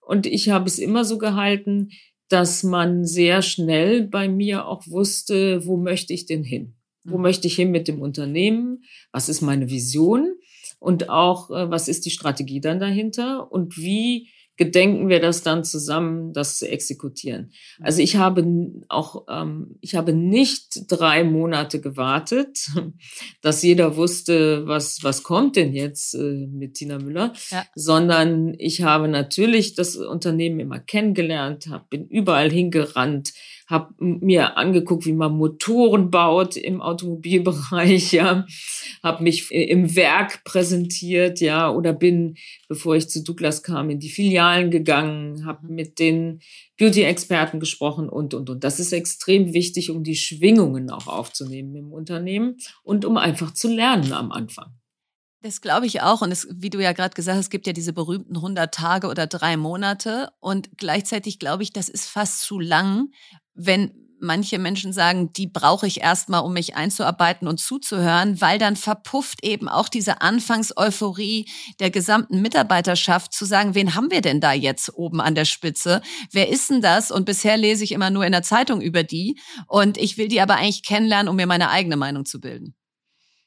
[0.00, 1.90] Und ich habe es immer so gehalten,
[2.28, 6.76] dass man sehr schnell bei mir auch wusste, wo möchte ich denn hin?
[7.02, 7.22] Wo mhm.
[7.22, 8.84] möchte ich hin mit dem Unternehmen?
[9.10, 10.36] Was ist meine Vision?
[10.78, 13.50] Und auch, äh, was ist die Strategie dann dahinter?
[13.50, 17.52] Und wie gedenken wir das dann zusammen, das zu exekutieren.
[17.80, 18.46] Also ich habe
[18.88, 22.70] auch, ähm, ich habe nicht drei Monate gewartet,
[23.42, 27.64] dass jeder wusste, was, was kommt denn jetzt äh, mit Tina Müller, ja.
[27.74, 33.32] sondern ich habe natürlich das Unternehmen immer kennengelernt, hab, bin überall hingerannt,
[33.66, 38.46] habe mir angeguckt, wie man Motoren baut im Automobilbereich, ja,
[39.02, 42.36] habe mich im Werk präsentiert, ja, oder bin,
[42.68, 46.40] bevor ich zu Douglas kam, in die Filialen gegangen, habe mit den
[46.78, 48.62] Beauty-Experten gesprochen und, und, und.
[48.62, 53.68] Das ist extrem wichtig, um die Schwingungen auch aufzunehmen im Unternehmen und um einfach zu
[53.68, 54.76] lernen am Anfang.
[55.42, 56.22] Das glaube ich auch.
[56.22, 59.06] Und es, wie du ja gerade gesagt hast, es gibt ja diese berühmten 100 Tage
[59.06, 60.30] oder drei Monate.
[60.40, 63.10] Und gleichzeitig glaube ich, das ist fast zu lang,
[63.56, 68.76] wenn manche Menschen sagen, die brauche ich erstmal, um mich einzuarbeiten und zuzuhören, weil dann
[68.76, 71.46] verpufft eben auch diese Anfangseuphorie
[71.80, 76.00] der gesamten Mitarbeiterschaft zu sagen, wen haben wir denn da jetzt oben an der Spitze?
[76.32, 77.10] Wer ist denn das?
[77.10, 80.40] Und bisher lese ich immer nur in der Zeitung über die und ich will die
[80.40, 82.74] aber eigentlich kennenlernen, um mir meine eigene Meinung zu bilden.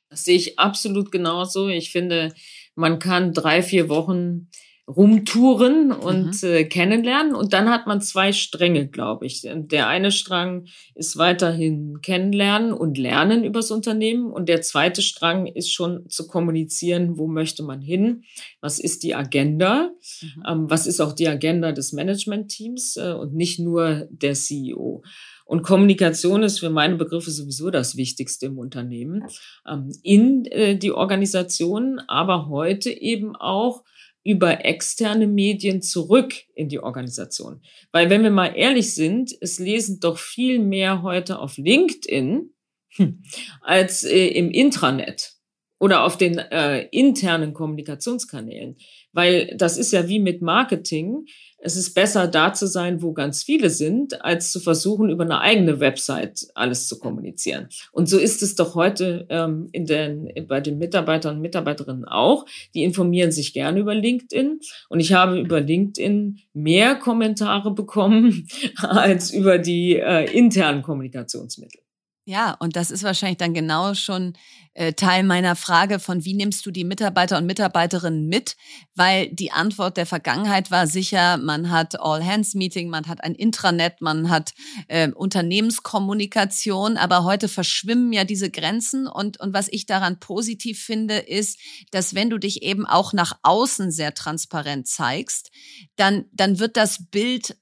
[0.09, 1.67] Das sehe ich absolut genauso.
[1.67, 2.33] Ich finde,
[2.75, 4.49] man kann drei, vier Wochen
[4.89, 6.49] rumtouren und mhm.
[6.49, 7.35] äh, kennenlernen.
[7.35, 9.47] Und dann hat man zwei Stränge, glaube ich.
[9.47, 14.31] Der eine Strang ist weiterhin kennenlernen und lernen übers Unternehmen.
[14.31, 18.23] Und der zweite Strang ist schon zu kommunizieren, wo möchte man hin?
[18.61, 19.91] Was ist die Agenda?
[20.21, 20.43] Mhm.
[20.47, 25.03] Ähm, was ist auch die Agenda des Management-Teams äh, und nicht nur der CEO?
[25.45, 29.25] Und Kommunikation ist für meine Begriffe sowieso das Wichtigste im Unternehmen,
[29.67, 33.83] ähm, in äh, die Organisation, aber heute eben auch
[34.23, 37.61] über externe Medien zurück in die Organisation.
[37.91, 42.53] Weil wenn wir mal ehrlich sind, es lesen doch viel mehr heute auf LinkedIn
[42.95, 43.23] hm,
[43.61, 45.33] als äh, im Intranet
[45.79, 48.77] oder auf den äh, internen Kommunikationskanälen.
[49.13, 51.25] Weil das ist ja wie mit Marketing
[51.61, 55.41] es ist besser da zu sein, wo ganz viele sind, als zu versuchen, über eine
[55.41, 57.67] eigene Website alles zu kommunizieren.
[57.91, 62.45] Und so ist es doch heute ähm, in den, bei den Mitarbeitern und Mitarbeiterinnen auch.
[62.73, 64.59] Die informieren sich gerne über LinkedIn.
[64.89, 71.81] Und ich habe über LinkedIn mehr Kommentare bekommen als über die äh, internen Kommunikationsmittel.
[72.29, 74.33] Ja, und das ist wahrscheinlich dann genau schon
[74.75, 78.55] äh, Teil meiner Frage von, wie nimmst du die Mitarbeiter und Mitarbeiterinnen mit?
[78.93, 84.29] Weil die Antwort der Vergangenheit war sicher, man hat All-Hands-Meeting, man hat ein Intranet, man
[84.29, 84.53] hat
[84.89, 91.15] äh, Unternehmenskommunikation, aber heute verschwimmen ja diese Grenzen und, und was ich daran positiv finde,
[91.15, 91.57] ist,
[91.89, 95.49] dass wenn du dich eben auch nach außen sehr transparent zeigst,
[95.95, 97.55] dann, dann wird das Bild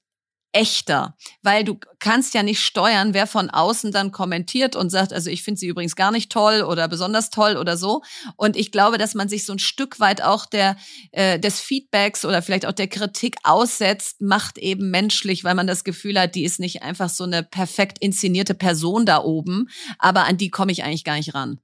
[0.52, 5.28] echter, weil du kannst ja nicht steuern, wer von außen dann kommentiert und sagt, also
[5.30, 8.02] ich finde sie übrigens gar nicht toll oder besonders toll oder so.
[8.36, 10.76] Und ich glaube, dass man sich so ein Stück weit auch der
[11.12, 15.84] äh, des Feedbacks oder vielleicht auch der Kritik aussetzt, macht eben menschlich, weil man das
[15.84, 20.38] Gefühl hat, die ist nicht einfach so eine perfekt inszenierte Person da oben, aber an
[20.38, 21.60] die komme ich eigentlich gar nicht ran.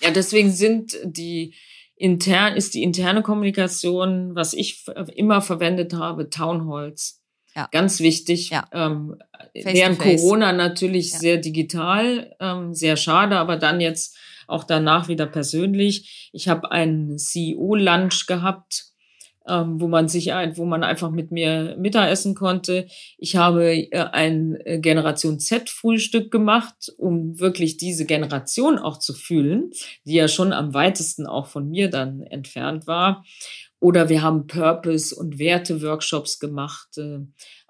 [0.00, 1.54] Ja, deswegen sind die
[1.96, 7.23] intern ist die interne Kommunikation, was ich immer verwendet habe, Townhalls
[7.54, 7.68] ja.
[7.70, 8.50] Ganz wichtig.
[8.50, 8.66] Ja.
[8.72, 9.16] Ähm,
[9.54, 11.18] während Corona natürlich ja.
[11.18, 16.30] sehr digital, ähm, sehr schade, aber dann jetzt auch danach wieder persönlich.
[16.32, 18.86] Ich habe einen CEO-Lunch gehabt,
[19.46, 22.86] ähm, wo man sich ein, wo man einfach mit mir Mittagessen konnte.
[23.18, 29.70] Ich habe äh, ein äh, Generation Z-Frühstück gemacht, um wirklich diese Generation auch zu fühlen,
[30.04, 33.24] die ja schon am weitesten auch von mir dann entfernt war.
[33.80, 36.96] Oder wir haben Purpose- und Werte-Workshops gemacht.
[36.96, 37.20] Äh,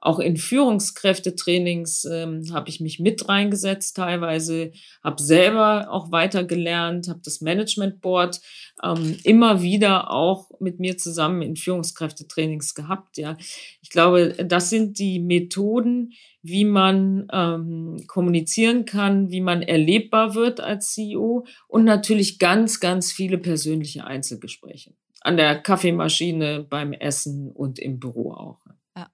[0.05, 4.71] auch in Führungskräftetrainings ähm, habe ich mich mit reingesetzt teilweise,
[5.03, 8.39] habe selber auch weiter gelernt, habe das Management Board
[8.83, 13.17] ähm, immer wieder auch mit mir zusammen in Führungskräftetrainings gehabt.
[13.17, 13.39] Ja,
[13.81, 16.13] ich glaube, das sind die Methoden,
[16.43, 23.11] wie man ähm, kommunizieren kann, wie man erlebbar wird als CEO und natürlich ganz, ganz
[23.11, 24.93] viele persönliche Einzelgespräche
[25.25, 28.61] an der Kaffeemaschine, beim Essen und im Büro auch.
[28.95, 29.11] Ja,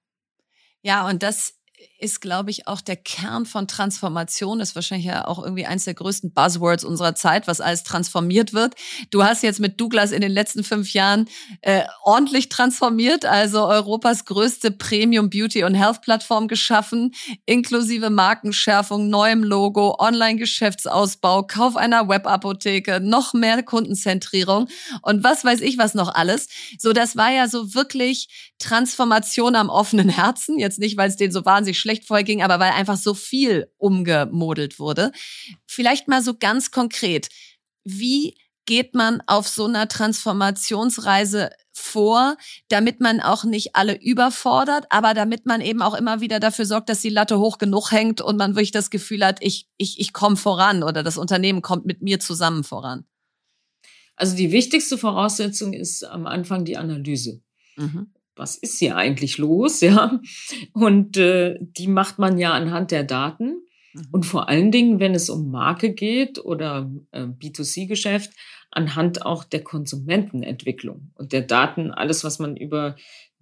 [0.83, 1.60] ja und das
[1.99, 4.61] ist, glaube ich, auch der Kern von Transformation.
[4.61, 8.75] ist wahrscheinlich ja auch irgendwie eins der größten Buzzwords unserer Zeit, was alles transformiert wird.
[9.11, 11.29] Du hast jetzt mit Douglas in den letzten fünf Jahren
[11.63, 17.15] äh, ordentlich transformiert, also Europas größte Premium Beauty und Health Plattform geschaffen,
[17.47, 24.69] inklusive Markenschärfung, neuem Logo, Online-Geschäftsausbau, Kauf einer Webapotheke, noch mehr Kundenzentrierung
[25.03, 26.49] und was weiß ich was noch alles.
[26.79, 30.59] So, das war ja so wirklich Transformation am offenen Herzen.
[30.59, 33.71] Jetzt nicht, weil es denen so wahnsinnig schlecht vorher ging, aber weil einfach so viel
[33.77, 35.13] umgemodelt wurde.
[35.67, 37.29] Vielleicht mal so ganz konkret.
[37.85, 38.35] Wie
[38.67, 42.37] geht man auf so einer Transformationsreise vor,
[42.69, 46.89] damit man auch nicht alle überfordert, aber damit man eben auch immer wieder dafür sorgt,
[46.89, 50.13] dass die Latte hoch genug hängt und man wirklich das Gefühl hat, ich, ich, ich
[50.13, 53.05] komme voran oder das Unternehmen kommt mit mir zusammen voran?
[54.17, 57.43] Also die wichtigste Voraussetzung ist am Anfang die Analyse.
[57.77, 58.13] Mhm.
[58.37, 59.81] Was ist hier eigentlich los?
[59.91, 60.21] Ja,
[60.73, 63.63] und äh, die macht man ja anhand der Daten.
[63.93, 64.07] Mhm.
[64.13, 68.31] Und vor allen Dingen, wenn es um Marke geht oder äh, B2C-Geschäft,
[68.71, 72.97] anhand auch der Konsumentenentwicklung und der Daten, alles, was man über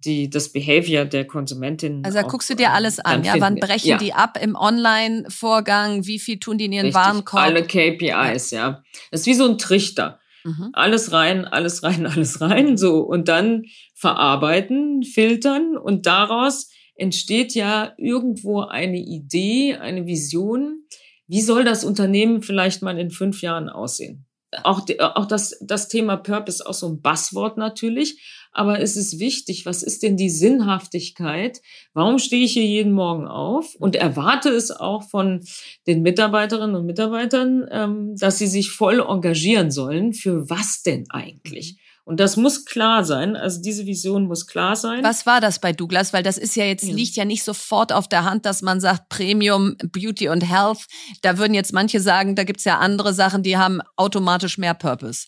[0.05, 2.03] die, das Behavior der Konsumentin.
[2.05, 3.35] Also da guckst du dir alles an, ja?
[3.39, 3.97] Wann brechen ja.
[3.97, 6.05] die ab im Online-Vorgang?
[6.05, 7.43] Wie viel tun die in ihren Richtig, Warenkorb?
[7.43, 8.59] Alle KPIs, ja.
[8.59, 8.83] ja.
[9.11, 10.19] Das ist wie so ein Trichter.
[10.43, 10.69] Mhm.
[10.73, 12.99] Alles rein, alles rein, alles rein, so.
[12.99, 13.63] Und dann
[13.95, 20.83] verarbeiten, filtern und daraus entsteht ja irgendwo eine Idee, eine Vision.
[21.27, 24.25] Wie soll das Unternehmen vielleicht mal in fünf Jahren aussehen?
[24.63, 28.38] Auch, auch das, das Thema Purpose ist auch so ein Basswort natürlich.
[28.51, 31.61] Aber es ist wichtig, was ist denn die Sinnhaftigkeit?
[31.93, 35.43] Warum stehe ich hier jeden Morgen auf und erwarte es auch von
[35.87, 40.13] den Mitarbeiterinnen und Mitarbeitern, ähm, dass sie sich voll engagieren sollen?
[40.13, 41.77] Für was denn eigentlich?
[42.09, 43.35] Und das muss klar sein.
[43.35, 45.03] Also diese Vision muss klar sein.
[45.03, 46.11] Was war das bei Douglas?
[46.11, 46.95] Weil das ist ja jetzt, ja.
[46.95, 50.87] liegt ja nicht sofort auf der Hand, dass man sagt Premium, Beauty und Health.
[51.21, 55.27] Da würden jetzt manche sagen, da gibt's ja andere Sachen, die haben automatisch mehr Purpose.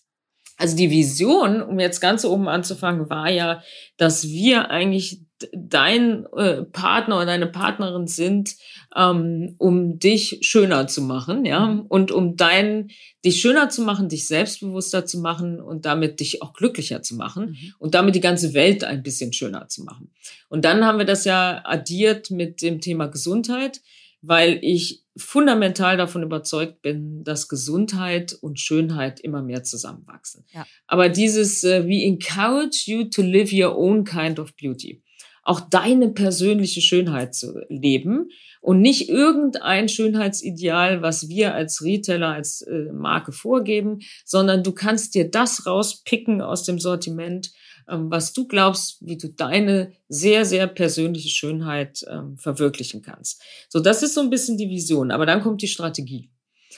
[0.62, 3.64] Also die Vision, um jetzt ganz oben anzufangen, war ja,
[3.98, 5.22] dass wir eigentlich
[5.54, 8.56] dein äh, Partner oder deine Partnerin sind,
[8.96, 11.82] ähm, um dich schöner zu machen, ja, mhm.
[11.88, 12.92] und um dein,
[13.26, 17.58] dich schöner zu machen, dich selbstbewusster zu machen und damit dich auch glücklicher zu machen
[17.60, 17.74] mhm.
[17.80, 20.12] und damit die ganze Welt ein bisschen schöner zu machen.
[20.48, 23.82] Und dann haben wir das ja addiert mit dem Thema Gesundheit
[24.22, 30.46] weil ich fundamental davon überzeugt bin, dass Gesundheit und Schönheit immer mehr zusammenwachsen.
[30.54, 30.66] Ja.
[30.88, 35.04] Aber dieses, äh, we encourage you to live your own kind of beauty.
[35.44, 38.30] Auch deine persönliche Schönheit zu leben
[38.62, 45.16] und nicht irgendein Schönheitsideal, was wir als Retailer, als äh, Marke vorgeben, sondern du kannst
[45.16, 47.52] dir das rauspicken aus dem Sortiment,
[47.88, 53.42] was du glaubst, wie du deine sehr, sehr persönliche Schönheit ähm, verwirklichen kannst.
[53.70, 55.12] So, das ist so ein bisschen die Vision.
[55.12, 56.30] Aber dann kommt die Strategie.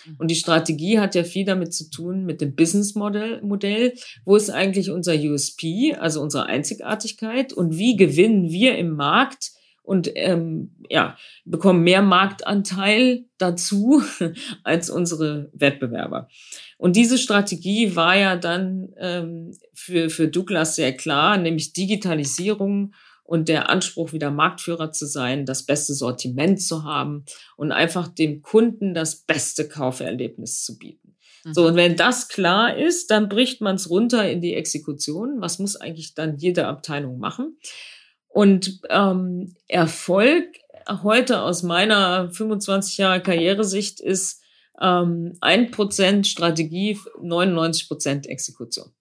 [0.05, 0.15] Mhm.
[0.19, 3.93] Und die Strategie hat ja viel damit zu tun mit dem Business-Modell, Modell.
[4.25, 7.53] Wo ist eigentlich unser USP, also unsere Einzigartigkeit?
[7.53, 9.51] Und wie gewinnen wir im Markt
[9.83, 14.01] und ähm, ja, bekommen mehr Marktanteil dazu
[14.63, 16.29] als unsere Wettbewerber.
[16.77, 22.93] Und diese Strategie war ja dann ähm, für, für Douglas sehr klar, nämlich Digitalisierung
[23.23, 27.25] und der Anspruch, wieder Marktführer zu sein, das beste Sortiment zu haben
[27.57, 31.15] und einfach dem Kunden das beste Kauferlebnis zu bieten.
[31.51, 31.67] So, mhm.
[31.67, 35.41] und wenn das klar ist, dann bricht man es runter in die Exekution.
[35.41, 37.57] Was muss eigentlich dann jede Abteilung machen?
[38.33, 40.45] Und ähm, Erfolg
[41.03, 44.41] heute aus meiner 25 Jahre Karrieresicht ist
[44.81, 48.91] ähm, 1% Strategie, 99% Exekution.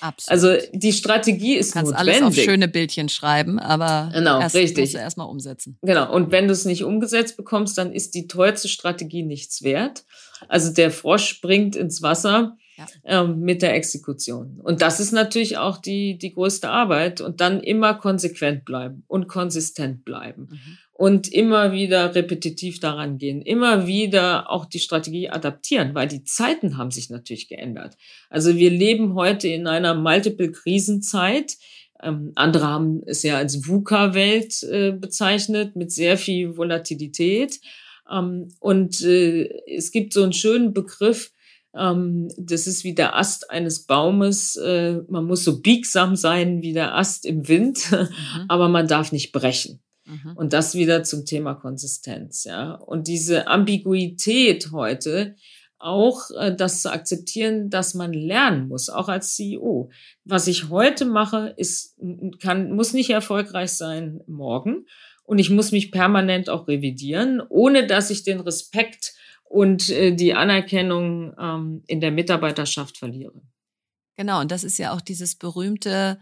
[0.00, 0.30] Absolut.
[0.30, 2.22] Also die Strategie ist du kannst notwendig.
[2.22, 4.84] alles auf schöne Bildchen schreiben, aber genau, erst richtig.
[4.84, 5.76] musst du erstmal umsetzen.
[5.82, 6.12] Genau.
[6.12, 10.04] Und wenn du es nicht umgesetzt bekommst, dann ist die tollste Strategie nichts wert.
[10.48, 12.86] Also der Frosch springt ins Wasser ja.
[13.04, 14.60] ähm, mit der Exekution.
[14.62, 17.20] Und das ist natürlich auch die, die größte Arbeit.
[17.20, 20.48] Und dann immer konsequent bleiben und konsistent bleiben.
[20.50, 20.78] Mhm.
[20.92, 26.76] Und immer wieder repetitiv daran gehen, immer wieder auch die Strategie adaptieren, weil die Zeiten
[26.76, 27.96] haben sich natürlich geändert.
[28.30, 31.56] Also wir leben heute in einer Multiple-Krisenzeit.
[32.02, 37.60] Ähm, andere haben es ja als VUCA-Welt äh, bezeichnet, mit sehr viel Volatilität.
[38.10, 41.32] Ähm, und äh, es gibt so einen schönen Begriff,
[41.74, 44.56] ähm, das ist wie der Ast eines Baumes.
[44.56, 48.44] Äh, man muss so biegsam sein wie der Ast im Wind, mhm.
[48.48, 49.80] aber man darf nicht brechen.
[50.04, 50.32] Mhm.
[50.36, 52.74] Und das wieder zum Thema Konsistenz, ja.
[52.74, 55.36] Und diese Ambiguität heute,
[55.78, 59.90] auch äh, das zu akzeptieren, dass man lernen muss, auch als CEO.
[60.24, 61.96] Was ich heute mache, ist,
[62.40, 64.86] kann, muss nicht erfolgreich sein morgen.
[65.22, 69.12] Und ich muss mich permanent auch revidieren, ohne dass ich den Respekt
[69.48, 73.40] und äh, die Anerkennung ähm, in der Mitarbeiterschaft verliere.
[74.16, 76.18] Genau, und das ist ja auch dieses berühmte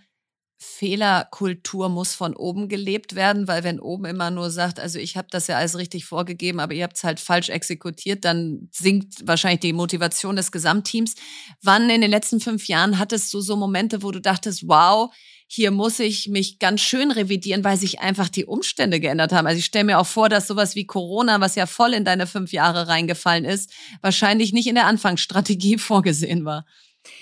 [0.59, 5.29] Fehlerkultur muss von oben gelebt werden, weil wenn oben immer nur sagt, also ich habe
[5.31, 9.61] das ja alles richtig vorgegeben, aber ihr habt es halt falsch exekutiert, dann sinkt wahrscheinlich
[9.61, 11.15] die Motivation des Gesamtteams.
[11.62, 15.15] Wann in den letzten fünf Jahren hattest du so Momente, wo du dachtest, wow,
[15.47, 19.47] hier muss ich mich ganz schön revidieren, weil sich einfach die Umstände geändert haben.
[19.47, 22.27] Also ich stelle mir auch vor, dass sowas wie Corona, was ja voll in deine
[22.27, 23.73] fünf Jahre reingefallen ist,
[24.03, 26.67] wahrscheinlich nicht in der Anfangsstrategie vorgesehen war.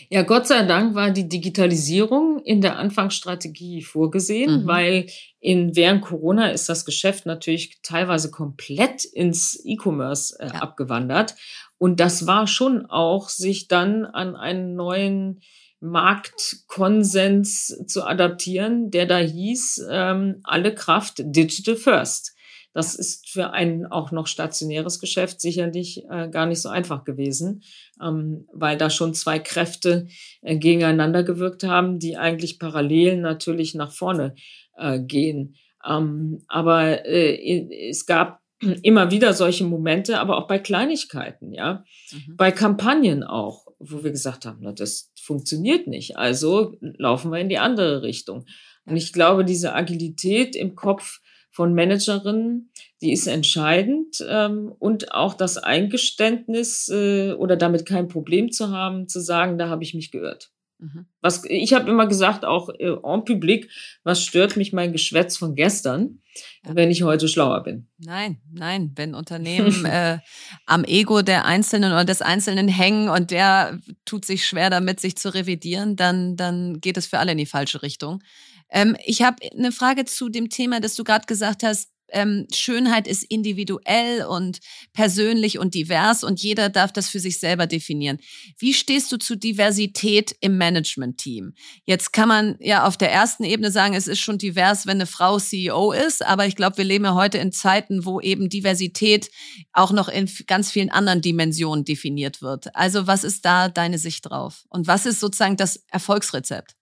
[0.08, 4.66] Ja, Gott sei Dank war die Digitalisierung in der Anfangsstrategie vorgesehen, mhm.
[4.66, 5.06] weil
[5.40, 10.54] in während Corona ist das Geschäft natürlich teilweise komplett ins E-Commerce äh, ja.
[10.54, 11.34] abgewandert.
[11.76, 15.40] Und das war schon auch, sich dann an einen neuen
[15.80, 22.34] Marktkonsens zu adaptieren, der da hieß, ähm, alle Kraft Digital First.
[22.74, 27.62] Das ist für ein auch noch stationäres Geschäft sicherlich äh, gar nicht so einfach gewesen,
[28.02, 30.08] ähm, weil da schon zwei Kräfte
[30.42, 34.34] äh, gegeneinander gewirkt haben, die eigentlich parallel natürlich nach vorne
[34.76, 35.54] äh, gehen.
[35.88, 38.40] Ähm, aber äh, es gab
[38.82, 42.36] immer wieder solche Momente, aber auch bei Kleinigkeiten, ja, mhm.
[42.36, 47.48] bei Kampagnen auch, wo wir gesagt haben, na, das funktioniert nicht, also laufen wir in
[47.48, 48.44] die andere Richtung.
[48.86, 51.20] Und ich glaube, diese Agilität im Kopf
[51.50, 52.70] von Managerinnen,
[53.00, 59.08] die ist entscheidend ähm, und auch das Eingeständnis äh, oder damit kein Problem zu haben,
[59.08, 60.50] zu sagen, da habe ich mich geirrt.
[60.78, 61.06] Mhm.
[61.20, 63.70] Was ich habe immer gesagt, auch äh, en public,
[64.02, 66.20] was stört mich mein Geschwätz von gestern,
[66.64, 66.74] ja.
[66.74, 67.88] wenn ich heute schlauer bin?
[67.98, 70.18] Nein, nein, wenn Unternehmen äh,
[70.66, 75.16] am Ego der Einzelnen oder des Einzelnen hängen und der tut sich schwer damit, sich
[75.16, 78.22] zu revidieren, dann dann geht es für alle in die falsche Richtung.
[78.70, 83.06] Ähm, ich habe eine Frage zu dem Thema, dass du gerade gesagt hast, ähm, Schönheit
[83.06, 84.60] ist individuell und
[84.92, 88.18] persönlich und divers und jeder darf das für sich selber definieren.
[88.58, 91.54] Wie stehst du zu Diversität im Management-Team?
[91.84, 95.06] Jetzt kann man ja auf der ersten Ebene sagen, es ist schon divers, wenn eine
[95.06, 99.30] Frau CEO ist, aber ich glaube, wir leben ja heute in Zeiten, wo eben Diversität
[99.72, 102.74] auch noch in ganz vielen anderen Dimensionen definiert wird.
[102.74, 104.64] Also was ist da deine Sicht drauf?
[104.68, 106.74] Und was ist sozusagen das Erfolgsrezept?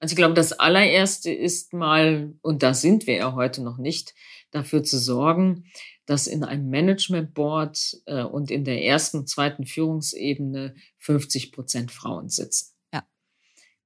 [0.00, 4.14] Also ich glaube, das allererste ist mal, und da sind wir ja heute noch nicht,
[4.50, 5.64] dafür zu sorgen,
[6.06, 12.28] dass in einem Management Board äh, und in der ersten, zweiten Führungsebene 50 Prozent Frauen
[12.28, 12.74] sitzen.
[12.92, 13.06] Ja.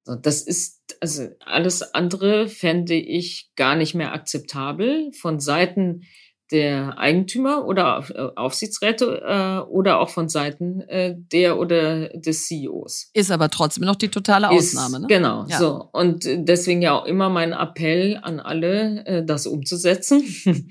[0.04, 6.02] So, das ist, also alles andere fände ich gar nicht mehr akzeptabel von Seiten
[6.50, 13.10] der Eigentümer oder äh, Aufsichtsräte äh, oder auch von Seiten äh, der oder des CEOs.
[13.14, 14.96] Ist aber trotzdem noch die totale Ausnahme.
[14.96, 15.06] Ist, ne?
[15.08, 15.58] Genau, ja.
[15.58, 15.88] so.
[15.92, 20.22] Und deswegen ja auch immer mein Appell an alle, äh, das umzusetzen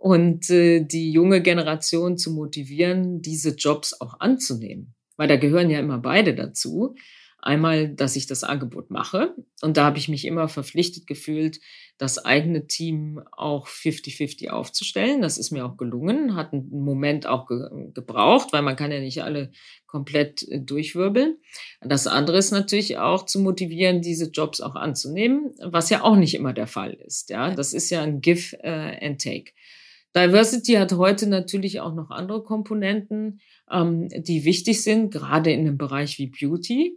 [0.00, 4.94] und äh, die junge Generation zu motivieren, diese Jobs auch anzunehmen.
[5.16, 6.94] Weil da gehören ja immer beide dazu.
[7.42, 9.34] Einmal, dass ich das Angebot mache.
[9.62, 11.58] Und da habe ich mich immer verpflichtet gefühlt,
[12.00, 15.20] das eigene Team auch 50-50 aufzustellen.
[15.20, 19.00] Das ist mir auch gelungen, hat einen Moment auch ge gebraucht, weil man kann ja
[19.00, 19.50] nicht alle
[19.86, 21.36] komplett äh, durchwirbeln.
[21.82, 26.32] Das andere ist natürlich auch zu motivieren, diese Jobs auch anzunehmen, was ja auch nicht
[26.32, 27.28] immer der Fall ist.
[27.28, 29.52] Ja, das ist ja ein Give äh, and Take.
[30.16, 35.76] Diversity hat heute natürlich auch noch andere Komponenten, ähm, die wichtig sind, gerade in einem
[35.76, 36.96] Bereich wie Beauty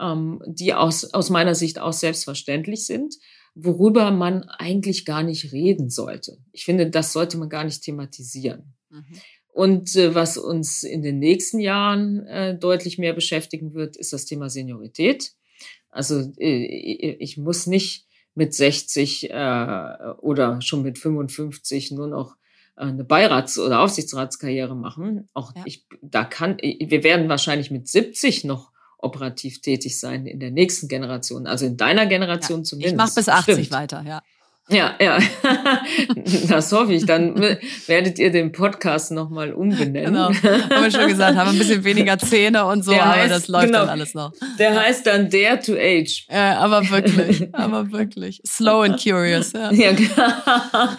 [0.00, 3.16] ähm, die aus, aus meiner Sicht auch selbstverständlich sind,
[3.60, 6.38] worüber man eigentlich gar nicht reden sollte.
[6.52, 8.74] Ich finde, das sollte man gar nicht thematisieren.
[8.90, 9.04] Mhm.
[9.48, 14.24] Und äh, was uns in den nächsten Jahren äh, deutlich mehr beschäftigen wird, ist das
[14.24, 15.32] Thema Seniorität.
[15.90, 22.36] Also äh, ich muss nicht mit 60 äh, oder schon mit 55 nur noch
[22.76, 25.28] äh, eine Beirats- oder Aufsichtsratskarriere machen.
[25.34, 25.62] Auch ja.
[25.64, 30.88] ich, da kann, wir werden wahrscheinlich mit 70 noch operativ tätig sein in der nächsten
[30.88, 32.92] Generation, also in deiner Generation ja, zumindest.
[32.92, 33.70] Ich mache bis 80 Stimmt.
[33.72, 34.22] weiter, ja.
[34.70, 35.18] Ja, ja,
[36.48, 37.06] das hoffe ich.
[37.06, 37.34] Dann
[37.86, 40.12] werdet ihr den Podcast nochmal umbenennen.
[40.12, 43.30] Genau, haben wir schon gesagt, haben ein bisschen weniger Zähne und so, der aber heißt,
[43.34, 44.32] das läuft genau, dann alles noch.
[44.58, 46.26] Der heißt dann Dare to Age.
[46.30, 48.42] Ja, aber wirklich, aber wirklich.
[48.46, 49.52] Slow and curious.
[49.52, 50.98] Ja, ja klar.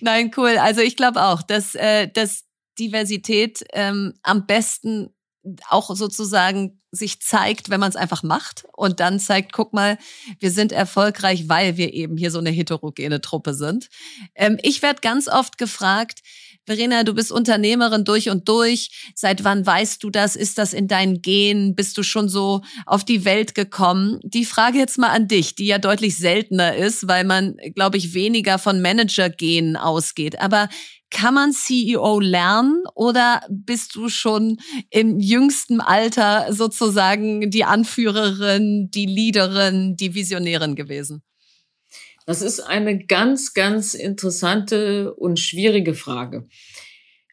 [0.00, 0.56] Nein, cool.
[0.58, 2.44] Also ich glaube auch, dass, äh, dass
[2.80, 5.10] Diversität ähm, am besten
[5.68, 9.98] auch sozusagen sich zeigt, wenn man es einfach macht und dann zeigt, guck mal,
[10.40, 13.88] wir sind erfolgreich, weil wir eben hier so eine heterogene Truppe sind.
[14.34, 16.20] Ähm, ich werde ganz oft gefragt,
[16.68, 19.10] Verena, du bist Unternehmerin durch und durch.
[19.14, 20.36] Seit wann weißt du das?
[20.36, 21.74] Ist das in deinen Genen?
[21.74, 24.20] Bist du schon so auf die Welt gekommen?
[24.22, 28.12] Die Frage jetzt mal an dich, die ja deutlich seltener ist, weil man, glaube ich,
[28.12, 30.40] weniger von Manager-Genen ausgeht.
[30.40, 30.68] Aber
[31.10, 34.58] kann man CEO lernen oder bist du schon
[34.90, 41.22] im jüngsten Alter sozusagen die Anführerin, die Leaderin, die Visionärin gewesen?
[42.26, 46.46] Das ist eine ganz, ganz interessante und schwierige Frage,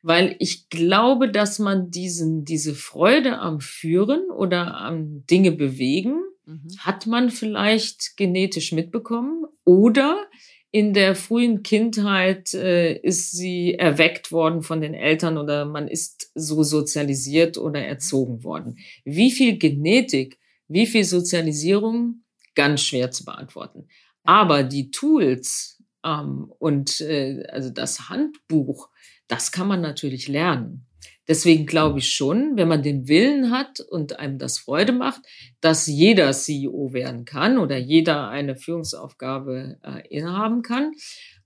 [0.02, 6.70] weil ich glaube, dass man diesen, diese Freude am Führen oder am Dinge bewegen, mhm.
[6.80, 10.28] hat man vielleicht genetisch mitbekommen oder
[10.76, 16.32] in der frühen Kindheit äh, ist sie erweckt worden von den Eltern oder man ist
[16.36, 18.78] so sozialisiert oder erzogen worden.
[19.06, 23.88] Wie viel Genetik, wie viel Sozialisierung, ganz schwer zu beantworten.
[24.26, 28.90] Aber die Tools ähm, und äh, also das Handbuch,
[29.30, 30.88] das kann man natürlich lernen.
[31.28, 35.22] Deswegen glaube ich schon, wenn man den Willen hat und einem das Freude macht,
[35.60, 40.92] dass jeder CEO werden kann oder jeder eine Führungsaufgabe äh, innehaben kann.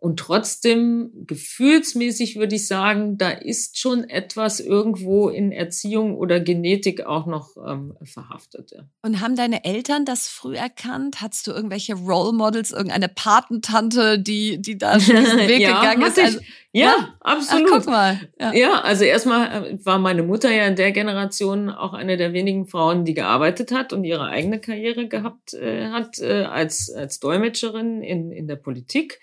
[0.02, 7.06] Und trotzdem, gefühlsmäßig würde ich sagen, da ist schon etwas irgendwo in Erziehung oder Genetik
[7.06, 8.72] auch noch ähm, verhaftet.
[8.72, 8.84] Ja.
[9.02, 11.20] Und haben deine Eltern das früh erkannt?
[11.20, 15.16] Hattest du irgendwelche Role Models, irgendeine Patentante, die, die da diesen
[15.50, 16.18] Weg ja, gegangen ist?
[16.18, 16.40] Also,
[16.72, 17.68] ja, ja, absolut.
[17.70, 18.20] Ach, guck mal.
[18.40, 18.54] Ja.
[18.54, 22.68] ja, also erstmal äh, war meine Mutter ja in der Generation auch eine der wenigen
[22.68, 28.02] Frauen, die gearbeitet hat und ihre eigene Karriere gehabt äh, hat äh, als, als Dolmetscherin
[28.02, 29.20] in, in der Politik.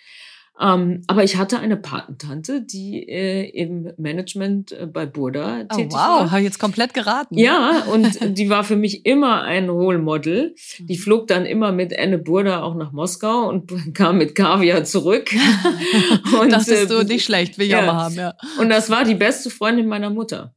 [0.58, 5.92] Ähm, aber ich hatte eine Patentante, die äh, im Management äh, bei Burda oh, tätig
[5.92, 6.24] wow, war.
[6.24, 7.36] Wow, habe ich jetzt komplett geraten.
[7.36, 10.54] Ja, und die war für mich immer ein Role Model.
[10.78, 11.00] Die mhm.
[11.00, 15.30] flog dann immer mit Anne Burda auch nach Moskau und kam mit Kaviar zurück.
[16.40, 17.82] und, das ist so äh, nicht schlecht, will ich ja.
[17.82, 18.34] auch mal haben, ja.
[18.58, 20.54] Und das war die beste Freundin meiner Mutter.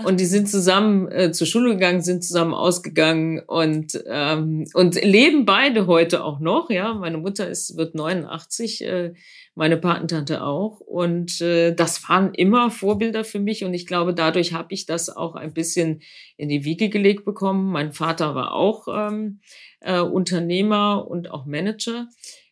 [0.04, 5.44] Und die sind zusammen äh, zur Schule gegangen, sind zusammen ausgegangen und ähm, und leben
[5.44, 6.70] beide heute auch noch.
[6.70, 9.14] Ja, meine Mutter ist wird 89, äh,
[9.54, 10.80] meine Patentante auch.
[10.80, 13.64] Und äh, das waren immer Vorbilder für mich.
[13.64, 16.02] Und ich glaube, dadurch habe ich das auch ein bisschen
[16.36, 17.70] in die Wiege gelegt bekommen.
[17.70, 19.40] Mein Vater war auch ähm,
[19.80, 22.08] äh, Unternehmer und auch Manager.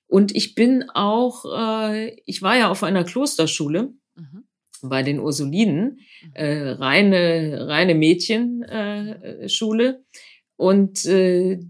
[0.07, 3.95] Und ich bin auch, äh, ich war ja auf einer Klosterschule.
[4.17, 4.48] Mhm
[4.83, 6.33] bei den Ursulinen, mhm.
[6.35, 9.89] äh, reine, reine Mädchenschule.
[9.89, 9.97] Äh,
[10.57, 11.61] und äh,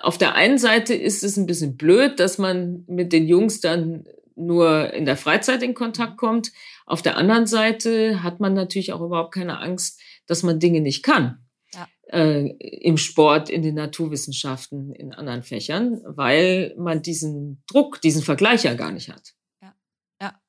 [0.00, 4.04] auf der einen Seite ist es ein bisschen blöd, dass man mit den Jungs dann
[4.36, 6.16] nur in der Freizeit in Kontakt mhm.
[6.18, 6.52] kommt.
[6.84, 11.02] Auf der anderen Seite hat man natürlich auch überhaupt keine Angst, dass man Dinge nicht
[11.02, 11.38] kann.
[11.72, 11.88] Ja.
[12.12, 18.64] Äh, Im Sport, in den Naturwissenschaften, in anderen Fächern, weil man diesen Druck, diesen Vergleich
[18.64, 19.35] ja gar nicht hat.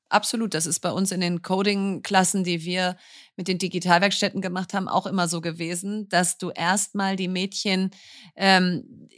[0.08, 2.96] Absolut, das ist bei uns in den Coding-Klassen, die wir
[3.36, 7.90] mit den Digitalwerkstätten gemacht haben, auch immer so gewesen, dass du erstmal die Mädchen
[8.34, 9.08] ähm,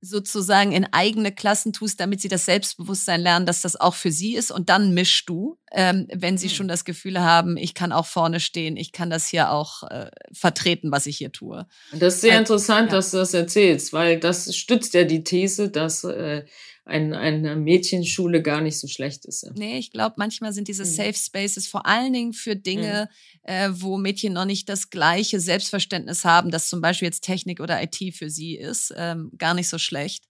[0.00, 4.36] sozusagen in eigene Klassen tust, damit sie das Selbstbewusstsein lernen, dass das auch für sie
[4.36, 4.50] ist.
[4.50, 6.50] Und dann mischst du, ähm, wenn sie mhm.
[6.50, 10.10] schon das Gefühl haben, ich kann auch vorne stehen, ich kann das hier auch äh,
[10.32, 11.66] vertreten, was ich hier tue.
[11.92, 12.96] Das ist sehr also, interessant, ja.
[12.96, 16.44] dass du das erzählst, weil das stützt ja die These, dass äh,
[16.86, 19.50] ein, eine Mädchenschule gar nicht so schlecht ist.
[19.56, 20.88] Nee, ich glaube, manchmal sind diese mhm.
[20.88, 23.08] Safe Spaces vor allen Dingen für Dinge,
[23.42, 23.52] mhm.
[23.52, 27.82] äh, wo Mädchen noch nicht das gleiche Selbstverständnis haben, dass zum Beispiel jetzt Technik oder
[27.82, 30.26] IT für sie ist, ähm, gar nicht so schlecht.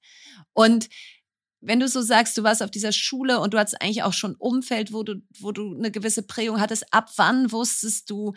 [0.54, 0.88] Und
[1.60, 4.34] wenn du so sagst, du warst auf dieser Schule und du hattest eigentlich auch schon
[4.36, 8.32] Umfeld, wo du, wo du eine gewisse Prägung hattest, ab wann wusstest du,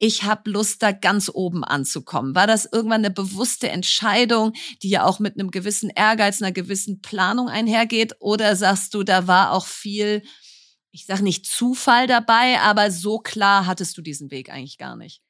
[0.00, 2.34] ich habe Lust, da ganz oben anzukommen?
[2.34, 7.02] War das irgendwann eine bewusste Entscheidung, die ja auch mit einem gewissen Ehrgeiz, einer gewissen
[7.02, 8.14] Planung einhergeht?
[8.18, 10.22] Oder sagst du, da war auch viel,
[10.90, 15.20] ich sage nicht Zufall dabei, aber so klar hattest du diesen Weg eigentlich gar nicht?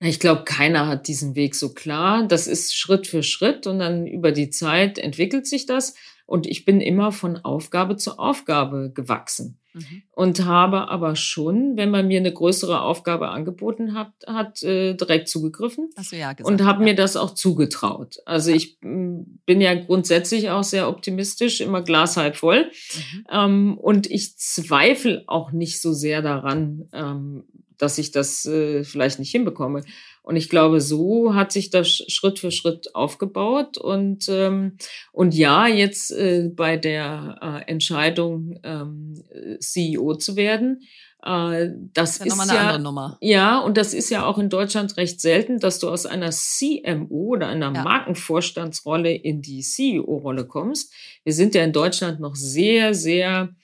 [0.00, 2.26] Ich glaube, keiner hat diesen Weg so klar.
[2.26, 5.94] Das ist Schritt für Schritt und dann über die Zeit entwickelt sich das.
[6.24, 9.60] Und ich bin immer von Aufgabe zu Aufgabe gewachsen.
[9.74, 10.02] Mhm.
[10.12, 15.28] Und habe aber schon, wenn man mir eine größere Aufgabe angeboten hat, hat äh, direkt
[15.28, 15.90] zugegriffen.
[15.96, 16.48] Hast du ja gesagt.
[16.48, 16.84] Und habe ja.
[16.84, 18.18] mir das auch zugetraut.
[18.24, 22.70] Also ich mm, bin ja grundsätzlich auch sehr optimistisch, immer Glas halb voll.
[22.94, 23.26] Mhm.
[23.30, 27.44] Ähm, und ich zweifle auch nicht so sehr daran, ähm,
[27.76, 29.82] dass ich das äh, vielleicht nicht hinbekomme.
[30.22, 33.76] Und ich glaube, so hat sich das Schritt für Schritt aufgebaut.
[33.76, 34.78] Und, ähm,
[35.12, 39.22] und ja, jetzt äh, bei der äh, Entscheidung, ähm,
[39.58, 40.82] CEO zu werden,
[41.24, 45.20] äh, das, das ist, ist ja, ja, und das ist ja auch in Deutschland recht
[45.20, 47.82] selten, dass du aus einer CMO oder einer ja.
[47.82, 50.92] Markenvorstandsrolle in die CEO-Rolle kommst.
[51.24, 53.54] Wir sind ja in Deutschland noch sehr, sehr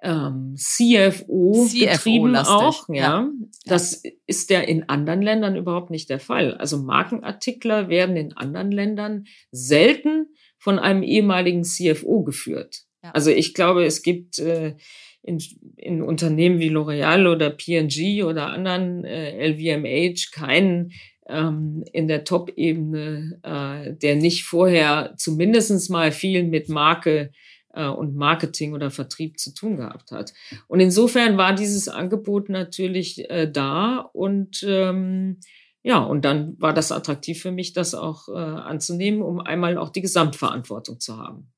[0.00, 2.94] ähm, CFO, CFO betrieben auch, ja.
[2.94, 3.30] ja.
[3.66, 6.54] Das ist ja in anderen Ländern überhaupt nicht der Fall.
[6.54, 12.84] Also Markenartikler werden in anderen Ländern selten von einem ehemaligen CFO geführt.
[13.02, 13.10] Ja.
[13.10, 14.76] Also ich glaube, es gibt äh,
[15.22, 15.42] in,
[15.76, 20.92] in Unternehmen wie L'Oreal oder P&G oder anderen äh, LVMH keinen
[21.26, 27.30] ähm, in der Top-Ebene, äh, der nicht vorher zumindestens mal viel mit Marke
[27.74, 30.32] äh, und Marketing oder Vertrieb zu tun gehabt hat.
[30.66, 35.38] Und insofern war dieses Angebot natürlich äh, da und ähm,
[35.82, 39.90] ja, und dann war das attraktiv für mich, das auch äh, anzunehmen, um einmal auch
[39.90, 41.52] die Gesamtverantwortung zu haben.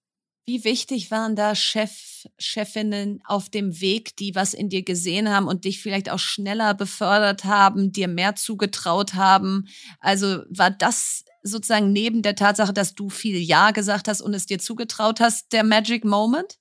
[0.50, 5.46] Wie wichtig waren da Chef, Chefinnen auf dem Weg, die was in dir gesehen haben
[5.46, 9.68] und dich vielleicht auch schneller befördert haben, dir mehr zugetraut haben?
[10.00, 14.46] Also war das sozusagen neben der Tatsache, dass du viel Ja gesagt hast und es
[14.46, 16.58] dir zugetraut hast, der Magic Moment?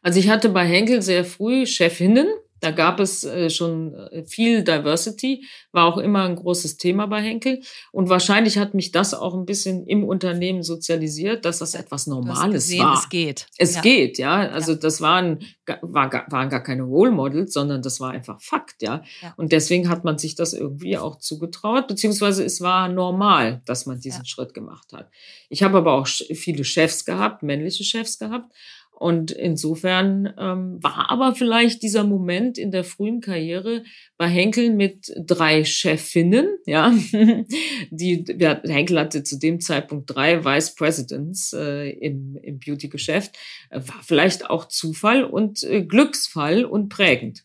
[0.00, 2.28] Also ich hatte bei Henkel sehr früh Chefinnen,
[2.60, 7.20] da gab es äh, schon äh, viel Diversity, war auch immer ein großes Thema bei
[7.20, 7.60] Henkel.
[7.92, 12.52] Und wahrscheinlich hat mich das auch ein bisschen im Unternehmen sozialisiert, dass das etwas Normales
[12.52, 12.98] gesehen, war.
[12.98, 13.46] Es geht.
[13.56, 13.80] Es ja.
[13.80, 14.48] geht, ja.
[14.50, 14.78] Also ja.
[14.78, 15.40] das waren,
[15.82, 19.02] war, waren gar keine Role Models, sondern das war einfach Fakt, ja?
[19.22, 19.34] ja.
[19.36, 24.00] Und deswegen hat man sich das irgendwie auch zugetraut, beziehungsweise es war normal, dass man
[24.00, 25.10] diesen Schritt gemacht hat.
[25.48, 28.52] Ich habe aber auch viele Chefs gehabt, männliche Chefs gehabt.
[28.98, 33.84] Und insofern ähm, war aber vielleicht dieser Moment in der frühen Karriere
[34.16, 36.92] bei Henkel mit drei Chefinnen, ja,
[37.90, 43.36] die ja, Henkel hatte zu dem Zeitpunkt drei Vice Presidents äh, im, im Beauty-Geschäft,
[43.70, 47.44] äh, war vielleicht auch Zufall und äh, Glücksfall und prägend.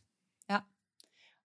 [0.49, 0.65] Ja.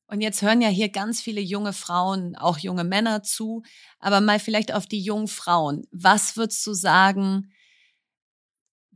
[0.07, 3.63] Und jetzt hören ja hier ganz viele junge Frauen, auch junge Männer zu,
[4.01, 5.87] aber mal vielleicht auf die jungen Frauen.
[5.91, 7.51] Was würdest du sagen?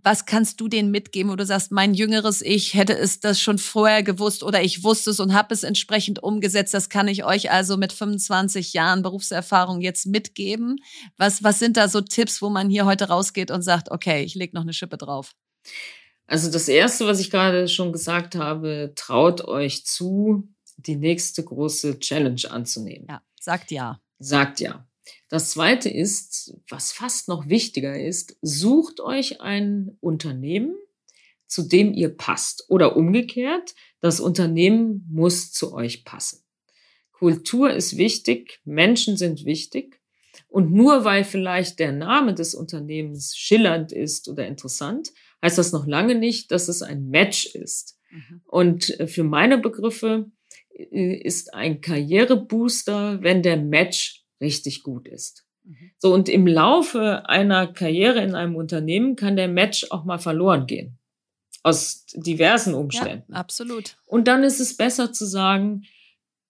[0.03, 3.59] Was kannst du denen mitgeben, wo du sagst, mein jüngeres Ich hätte es das schon
[3.59, 6.75] vorher gewusst oder ich wusste es und habe es entsprechend umgesetzt.
[6.75, 10.77] Das kann ich euch also mit 25 Jahren Berufserfahrung jetzt mitgeben.
[11.17, 14.35] Was, was sind da so Tipps, wo man hier heute rausgeht und sagt, okay, ich
[14.35, 15.33] lege noch eine Schippe drauf?
[16.27, 22.01] Also das Erste, was ich gerade schon gesagt habe, traut euch zu, die nächste große
[22.01, 23.07] Challenge anzunehmen.
[23.09, 24.01] Ja, sagt ja.
[24.19, 24.87] Sagt ja.
[25.29, 30.75] Das zweite ist, was fast noch wichtiger ist, sucht euch ein Unternehmen,
[31.47, 32.65] zu dem ihr passt.
[32.69, 36.43] Oder umgekehrt, das Unternehmen muss zu euch passen.
[37.13, 40.01] Kultur ist wichtig, Menschen sind wichtig.
[40.49, 45.87] Und nur weil vielleicht der Name des Unternehmens schillernd ist oder interessant, heißt das noch
[45.87, 47.99] lange nicht, dass es ein Match ist.
[48.11, 48.43] Mhm.
[48.45, 50.31] Und für meine Begriffe
[50.75, 55.47] äh, ist ein Karrierebooster, wenn der Match richtig gut ist.
[55.65, 55.91] Mhm.
[55.97, 60.67] So, und im Laufe einer Karriere in einem Unternehmen kann der Match auch mal verloren
[60.67, 60.99] gehen.
[61.63, 63.33] Aus diversen Umständen.
[63.33, 63.97] Ja, absolut.
[64.07, 65.85] Und dann ist es besser zu sagen,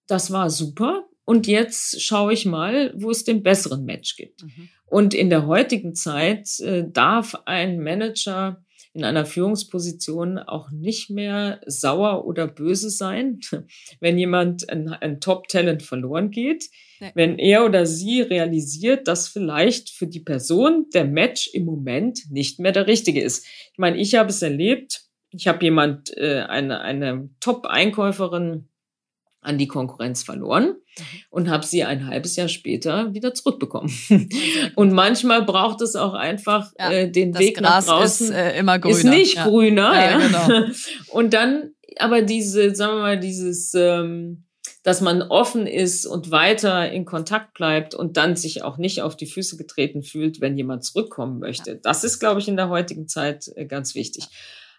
[0.06, 1.06] das war super.
[1.24, 4.42] Und jetzt schaue ich mal, wo es den besseren Match gibt.
[4.42, 4.68] Mhm.
[4.86, 8.64] Und in der heutigen Zeit äh, darf ein Manager
[8.94, 13.40] in einer Führungsposition auch nicht mehr sauer oder böse sein,
[14.00, 16.68] wenn jemand ein, ein Top-Talent verloren geht.
[17.00, 17.12] Nee.
[17.14, 22.60] Wenn er oder sie realisiert, dass vielleicht für die Person der Match im Moment nicht
[22.60, 23.46] mehr der richtige ist.
[23.72, 25.04] Ich meine, ich habe es erlebt.
[25.30, 28.68] Ich habe jemand, äh, eine, eine Top-Einkäuferin
[29.42, 31.04] an die Konkurrenz verloren mhm.
[31.30, 33.92] und habe sie ein halbes Jahr später wieder zurückbekommen.
[34.76, 38.28] und manchmal braucht es auch einfach ja, äh, den Weg Gras nach draußen.
[38.28, 38.96] Ist äh, immer grüner.
[38.96, 39.46] Ist nicht ja.
[39.46, 39.94] grüner.
[39.94, 40.46] Ja, ja.
[40.46, 40.70] Genau.
[41.08, 44.44] und dann aber diese, sagen wir mal, dieses, ähm,
[44.82, 49.16] dass man offen ist und weiter in Kontakt bleibt und dann sich auch nicht auf
[49.16, 51.76] die Füße getreten fühlt, wenn jemand zurückkommen möchte.
[51.76, 54.28] Das ist, glaube ich, in der heutigen Zeit äh, ganz wichtig.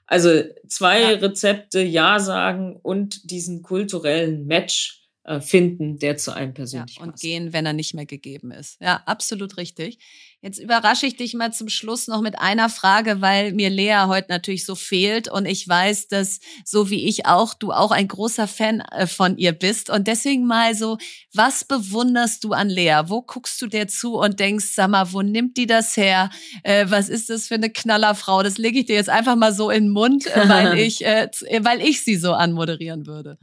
[0.05, 1.09] Also zwei ja.
[1.19, 7.11] Rezepte Ja sagen und diesen kulturellen Match äh, finden, der zu einem persönlich ja, und
[7.11, 7.23] passt.
[7.23, 8.81] gehen, wenn er nicht mehr gegeben ist.
[8.81, 9.99] Ja, absolut richtig.
[10.43, 14.27] Jetzt überrasche ich dich mal zum Schluss noch mit einer Frage, weil mir Lea heute
[14.27, 18.49] natürlich so fehlt und ich weiß, dass so wie ich auch, du auch ein großer
[18.49, 20.97] Fan äh, von ihr bist und deswegen mal so,
[21.33, 23.03] was bewunderst du an Lea?
[23.05, 26.29] Wo guckst du dir zu und denkst, sag mal, wo nimmt die das her?
[26.63, 28.43] Äh, was ist das für eine Knallerfrau?
[28.43, 31.29] Das lege ich dir jetzt einfach mal so in den Mund, äh, weil ich, äh,
[31.61, 33.37] weil ich sie so anmoderieren würde.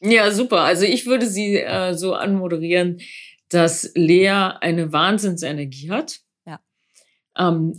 [0.00, 0.62] Ja, super.
[0.62, 3.00] Also ich würde sie äh, so anmoderieren,
[3.48, 6.18] dass Lea eine Wahnsinnsenergie hat.
[7.36, 7.78] Ähm,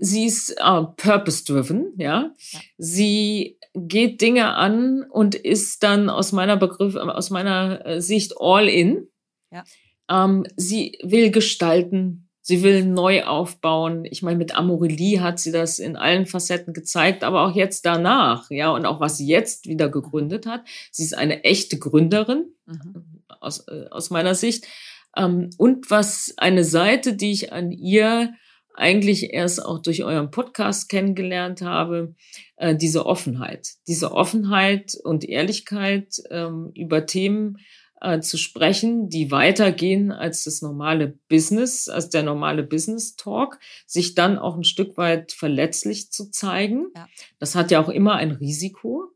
[0.00, 2.32] sie ist äh, purpose-driven, ja?
[2.50, 2.60] ja.
[2.76, 8.68] Sie geht Dinge an und ist dann aus meiner Begriff, aus meiner äh, Sicht all
[8.68, 9.08] in.
[9.50, 9.64] Ja.
[10.10, 14.06] Ähm, sie will gestalten, Sie will neu aufbauen.
[14.06, 18.50] Ich meine, mit Amorelie hat sie das in allen Facetten gezeigt, aber auch jetzt danach,
[18.50, 20.64] ja, und auch was sie jetzt wieder gegründet hat.
[20.90, 23.20] Sie ist eine echte Gründerin, mhm.
[23.40, 24.66] aus, äh, aus meiner Sicht.
[25.14, 28.32] Ähm, und was eine Seite, die ich an ihr
[28.78, 32.14] eigentlich erst auch durch euren Podcast kennengelernt habe,
[32.56, 33.74] äh, diese Offenheit.
[33.86, 37.58] Diese Offenheit und Ehrlichkeit ähm, über Themen,
[38.00, 44.14] äh, zu sprechen, die weitergehen als das normale Business, als der normale Business Talk, sich
[44.14, 46.86] dann auch ein Stück weit verletzlich zu zeigen.
[46.94, 47.08] Ja.
[47.38, 49.10] Das hat ja auch immer ein Risiko.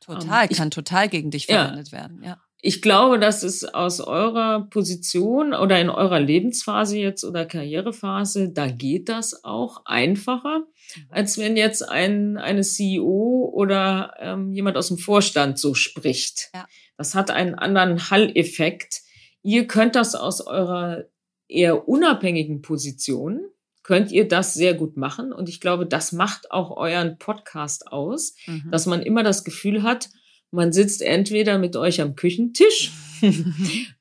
[0.00, 2.40] Total, ähm, ich, kann total gegen dich verwendet ja, werden, ja.
[2.66, 8.68] Ich glaube, dass es aus eurer Position oder in eurer Lebensphase jetzt oder Karrierephase, da
[8.68, 10.64] geht das auch einfacher,
[11.10, 16.48] als wenn jetzt ein eine CEO oder ähm, jemand aus dem Vorstand so spricht.
[16.54, 16.66] Ja.
[16.96, 19.02] Das hat einen anderen Hall-Effekt.
[19.42, 21.04] Ihr könnt das aus eurer
[21.48, 23.42] eher unabhängigen Position,
[23.82, 25.34] könnt ihr das sehr gut machen.
[25.34, 28.70] Und ich glaube, das macht auch euren Podcast aus, mhm.
[28.70, 30.08] dass man immer das Gefühl hat,
[30.54, 32.92] man sitzt entweder mit euch am Küchentisch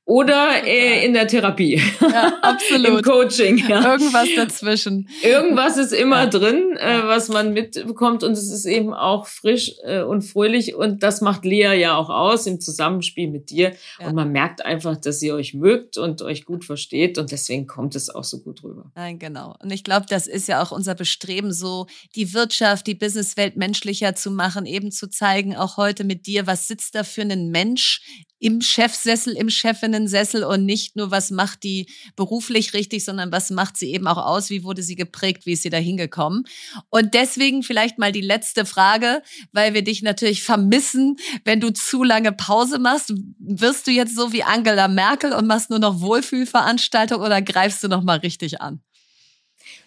[0.05, 1.81] oder äh, in der Therapie.
[2.01, 2.87] Ja, absolut.
[2.97, 3.57] Im Coaching.
[3.69, 3.93] Ja.
[3.93, 5.07] Irgendwas dazwischen.
[5.21, 6.29] Irgendwas ist immer ja.
[6.29, 11.03] drin, äh, was man mitbekommt und es ist eben auch frisch äh, und fröhlich und
[11.03, 14.07] das macht Lea ja auch aus im Zusammenspiel mit dir ja.
[14.07, 17.95] und man merkt einfach, dass sie euch mögt und euch gut versteht und deswegen kommt
[17.95, 18.91] es auch so gut rüber.
[18.95, 19.55] Nein, genau.
[19.63, 24.15] Und ich glaube, das ist ja auch unser Bestreben, so die Wirtschaft, die Businesswelt menschlicher
[24.15, 28.01] zu machen, eben zu zeigen, auch heute mit dir, was sitzt da für ein Mensch
[28.43, 33.77] im Chefsessel, im Chefinnensessel und nicht nur, was macht die beruflich richtig, sondern was macht
[33.77, 36.43] sie eben auch aus, wie wurde sie geprägt, wie ist sie da hingekommen.
[36.89, 39.23] Und deswegen vielleicht mal die letzte Frage,
[39.53, 41.15] weil wir dich natürlich vermissen,
[41.45, 43.13] wenn du zu lange Pause machst.
[43.39, 47.87] Wirst du jetzt so wie Angela Merkel und machst nur noch Wohlfühlveranstaltung oder greifst du
[47.87, 48.81] noch mal richtig an?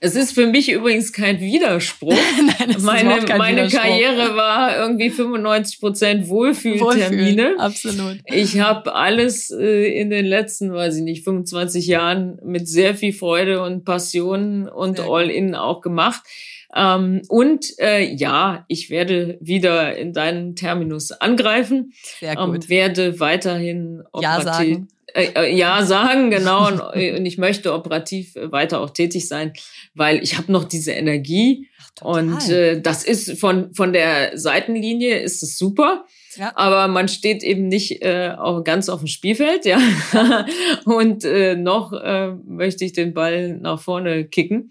[0.00, 2.12] Es ist für mich übrigens kein Widerspruch.
[2.58, 3.80] Nein, meine meine Widerspruch.
[3.80, 7.42] Karriere war irgendwie 95 Prozent Wohlfühltermine.
[7.42, 8.18] Wohlfühl, absolut.
[8.26, 13.12] Ich habe alles äh, in den letzten, weiß ich nicht, 25 Jahren mit sehr viel
[13.12, 16.22] Freude und Passion und All-In auch gemacht.
[16.76, 21.94] Ähm, und äh, ja, ich werde wieder in deinen Terminus angreifen.
[22.20, 22.64] Sehr gut.
[22.64, 24.88] Ähm, werde weiterhin operativ, ja sagen.
[25.14, 26.68] Äh, äh, ja sagen, genau.
[26.68, 29.54] und, äh, und, ich möchte operativ weiter auch tätig sein,
[29.94, 31.66] weil ich habe noch diese Energie.
[32.00, 36.04] Ach, und äh, das ist von, von der Seitenlinie ist es super.
[36.36, 36.52] Ja.
[36.54, 39.78] Aber man steht eben nicht äh, auch ganz auf dem Spielfeld, ja.
[40.84, 44.70] und äh, noch äh, möchte ich den Ball nach vorne kicken.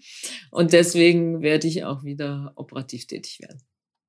[0.50, 3.60] Und deswegen werde ich auch wieder operativ tätig werden.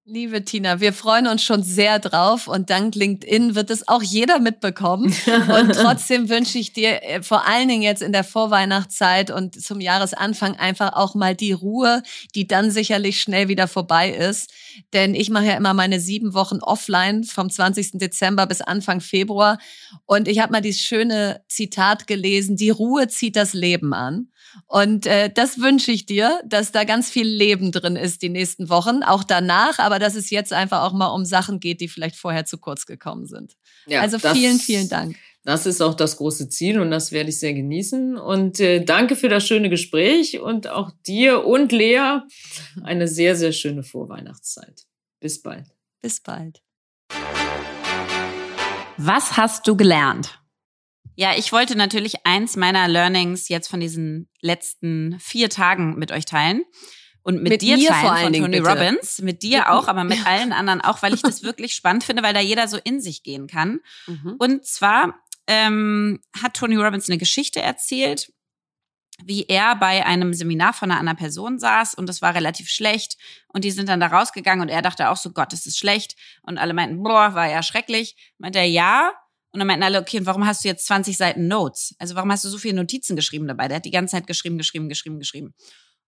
[0.10, 4.40] Liebe Tina, wir freuen uns schon sehr drauf und dank LinkedIn wird es auch jeder
[4.40, 5.14] mitbekommen.
[5.28, 9.82] Und trotzdem wünsche ich dir äh, vor allen Dingen jetzt in der Vorweihnachtszeit und zum
[9.82, 12.04] Jahresanfang einfach auch mal die Ruhe,
[12.36, 14.54] die dann sicherlich schnell wieder vorbei ist.
[14.94, 17.98] Denn ich mache ja immer meine sieben Wochen offline vom 20.
[17.98, 19.58] Dezember bis Anfang Februar.
[20.06, 24.30] Und ich habe mal dieses schöne Zitat gelesen, die Ruhe zieht das Leben an.
[24.66, 28.70] Und äh, das wünsche ich dir, dass da ganz viel Leben drin ist die nächsten
[28.70, 32.16] Wochen, auch danach, aber dass es jetzt einfach auch mal um Sachen geht, die vielleicht
[32.16, 33.56] vorher zu kurz gekommen sind.
[33.86, 35.16] Ja, also vielen, vielen Dank.
[35.44, 38.18] Das ist auch das große Ziel und das werde ich sehr genießen.
[38.18, 42.20] Und äh, danke für das schöne Gespräch und auch dir und Lea
[42.84, 44.84] eine sehr, sehr schöne Vorweihnachtszeit.
[45.22, 45.66] Bis bald.
[46.02, 46.62] Bis bald.
[48.98, 50.38] Was hast du gelernt?
[51.20, 56.26] Ja, ich wollte natürlich eins meiner Learnings jetzt von diesen letzten vier Tagen mit euch
[56.26, 56.64] teilen.
[57.24, 58.70] Und mit, mit dir teilen vor von Tony bitte.
[58.70, 62.22] Robbins, mit dir auch, aber mit allen anderen auch, weil ich das wirklich spannend finde,
[62.22, 63.80] weil da jeder so in sich gehen kann.
[64.06, 64.36] Mhm.
[64.38, 68.32] Und zwar ähm, hat Tony Robbins eine Geschichte erzählt,
[69.26, 73.18] wie er bei einem Seminar von einer anderen Person saß und das war relativ schlecht
[73.48, 76.16] und die sind dann da rausgegangen und er dachte auch so, Gott, das ist schlecht
[76.44, 78.16] und alle meinten, boah, war ja schrecklich.
[78.38, 79.12] Meint er, ja,
[79.58, 81.96] und dann meinten alle, okay, und warum hast du jetzt 20 Seiten Notes?
[81.98, 83.68] Also warum hast du so viele Notizen geschrieben dabei?
[83.68, 85.56] Der hat die ganze Zeit geschrieben, geschrieben, geschrieben, geschrieben.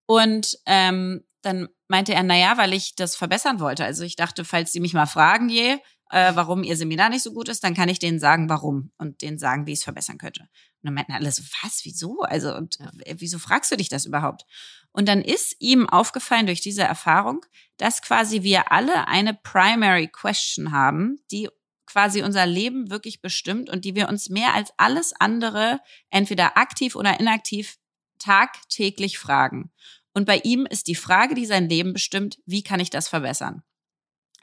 [0.06, 3.84] Und ähm, dann meinte er, naja, weil ich das verbessern wollte.
[3.86, 5.78] Also ich dachte, falls sie mich mal fragen je,
[6.12, 9.24] äh, warum ihr Seminar nicht so gut ist, dann kann ich denen sagen, warum und
[9.24, 10.42] denen sagen, wie ich es verbessern könnte.
[10.42, 10.50] Und
[10.84, 12.22] dann meinten alle so, was, wieso?
[12.22, 14.46] Also, und, äh, wieso fragst du dich das überhaupt?
[14.92, 17.46] Und dann ist ihm aufgefallen durch diese Erfahrung,
[17.78, 21.50] dass quasi wir alle eine Primary Question haben, die
[21.90, 25.80] quasi unser Leben wirklich bestimmt und die wir uns mehr als alles andere
[26.12, 27.78] entweder aktiv oder inaktiv
[28.20, 29.72] tagtäglich fragen.
[30.14, 33.64] Und bei ihm ist die Frage, die sein Leben bestimmt, wie kann ich das verbessern?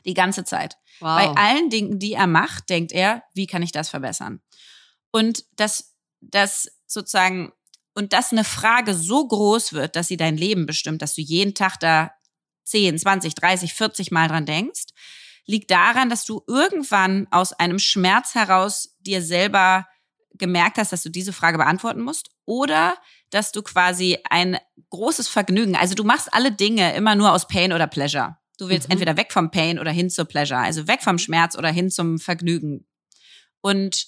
[0.05, 0.77] Die ganze Zeit.
[1.01, 1.17] Wow.
[1.17, 4.41] Bei allen Dingen, die er macht, denkt er, wie kann ich das verbessern?
[5.13, 7.53] Und dass das sozusagen,
[7.95, 11.55] und dass eine Frage so groß wird, dass sie dein Leben bestimmt, dass du jeden
[11.55, 12.13] Tag da
[12.65, 14.87] 10, 20, 30, 40 Mal dran denkst,
[15.47, 19.87] liegt daran, dass du irgendwann aus einem Schmerz heraus dir selber
[20.35, 22.97] gemerkt hast, dass du diese Frage beantworten musst oder
[23.31, 24.59] dass du quasi ein
[24.91, 28.37] großes Vergnügen, also du machst alle Dinge immer nur aus Pain oder Pleasure.
[28.59, 28.93] Du willst mhm.
[28.93, 32.19] entweder weg vom Pain oder hin zur Pleasure, also weg vom Schmerz oder hin zum
[32.19, 32.87] Vergnügen.
[33.61, 34.07] Und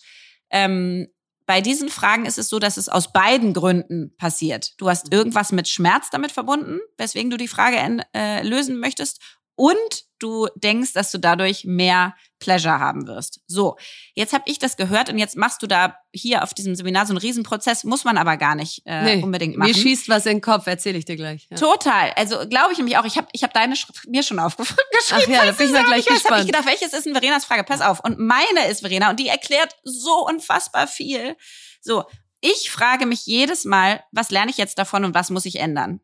[0.51, 1.09] ähm,
[1.47, 4.75] bei diesen Fragen ist es so, dass es aus beiden Gründen passiert.
[4.79, 5.19] Du hast mhm.
[5.19, 9.21] irgendwas mit Schmerz damit verbunden, weswegen du die Frage äh, lösen möchtest,
[9.55, 13.41] und du denkst, dass du dadurch mehr Pleasure haben wirst.
[13.47, 13.77] So,
[14.15, 17.13] jetzt habe ich das gehört und jetzt machst du da hier auf diesem Seminar so
[17.13, 19.71] einen Riesenprozess, muss man aber gar nicht äh, nee, unbedingt machen.
[19.71, 21.49] Mir schießt was in den Kopf, erzähle ich dir gleich.
[21.51, 21.57] Ja.
[21.57, 23.05] Total, also glaube ich nämlich auch.
[23.05, 24.85] Ich habe ich hab deine Schrift mir schon aufgeschrieben.
[25.11, 26.35] Ach ja, da bin ich mal gleich gespannt.
[26.35, 27.65] Hab ich gedacht, welches ist denn Verenas Frage?
[27.65, 28.01] Pass auf.
[28.01, 31.37] Und meine ist Verena und die erklärt so unfassbar viel.
[31.81, 32.05] So,
[32.41, 36.01] ich frage mich jedes Mal, was lerne ich jetzt davon und was muss ich ändern?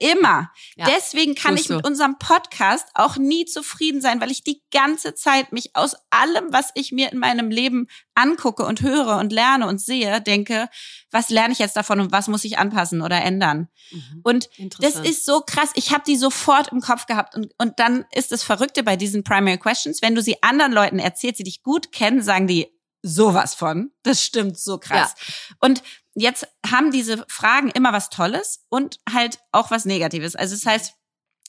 [0.00, 0.50] Immer.
[0.76, 5.14] Ja, Deswegen kann ich mit unserem Podcast auch nie zufrieden sein, weil ich die ganze
[5.14, 9.66] Zeit mich aus allem, was ich mir in meinem Leben angucke und höre und lerne
[9.66, 10.70] und sehe, denke,
[11.10, 13.68] was lerne ich jetzt davon und was muss ich anpassen oder ändern?
[13.90, 14.20] Mhm.
[14.22, 14.48] Und
[14.78, 15.70] das ist so krass.
[15.74, 19.22] Ich habe die sofort im Kopf gehabt und, und dann ist das Verrückte bei diesen
[19.22, 22.68] Primary Questions, wenn du sie anderen Leuten erzählst, die dich gut kennen, sagen die,
[23.02, 23.90] sowas von.
[24.02, 25.14] Das stimmt so krass.
[25.16, 25.56] Ja.
[25.60, 25.82] Und
[26.20, 30.36] jetzt haben diese Fragen immer was Tolles und halt auch was Negatives.
[30.36, 30.94] Also das heißt,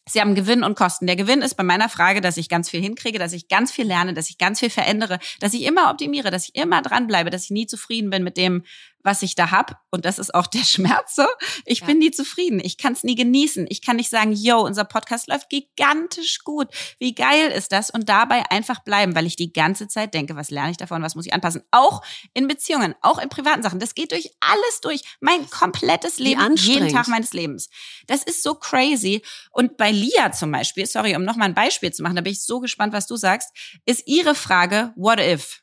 [0.09, 1.05] Sie haben Gewinn und Kosten.
[1.05, 3.85] Der Gewinn ist bei meiner Frage, dass ich ganz viel hinkriege, dass ich ganz viel
[3.85, 7.45] lerne, dass ich ganz viel verändere, dass ich immer optimiere, dass ich immer dranbleibe, dass
[7.45, 8.63] ich nie zufrieden bin mit dem,
[9.03, 9.81] was ich da hab.
[9.89, 11.25] Und das ist auch der Schmerz so.
[11.65, 11.87] Ich ja.
[11.87, 12.59] bin nie zufrieden.
[12.63, 13.65] Ich kann es nie genießen.
[13.69, 16.67] Ich kann nicht sagen, yo, unser Podcast läuft gigantisch gut.
[16.99, 17.89] Wie geil ist das?
[17.89, 21.15] Und dabei einfach bleiben, weil ich die ganze Zeit denke, was lerne ich davon, was
[21.15, 21.63] muss ich anpassen?
[21.71, 22.01] Auch
[22.33, 23.79] in Beziehungen, auch in privaten Sachen.
[23.79, 25.01] Das geht durch alles durch.
[25.19, 27.69] Mein komplettes Leben, jeden Tag meines Lebens.
[28.07, 29.21] Das ist so crazy.
[29.51, 32.43] Und bei Lia zum Beispiel, sorry, um nochmal ein Beispiel zu machen, da bin ich
[32.43, 33.49] so gespannt, was du sagst,
[33.85, 35.60] ist ihre Frage, what if?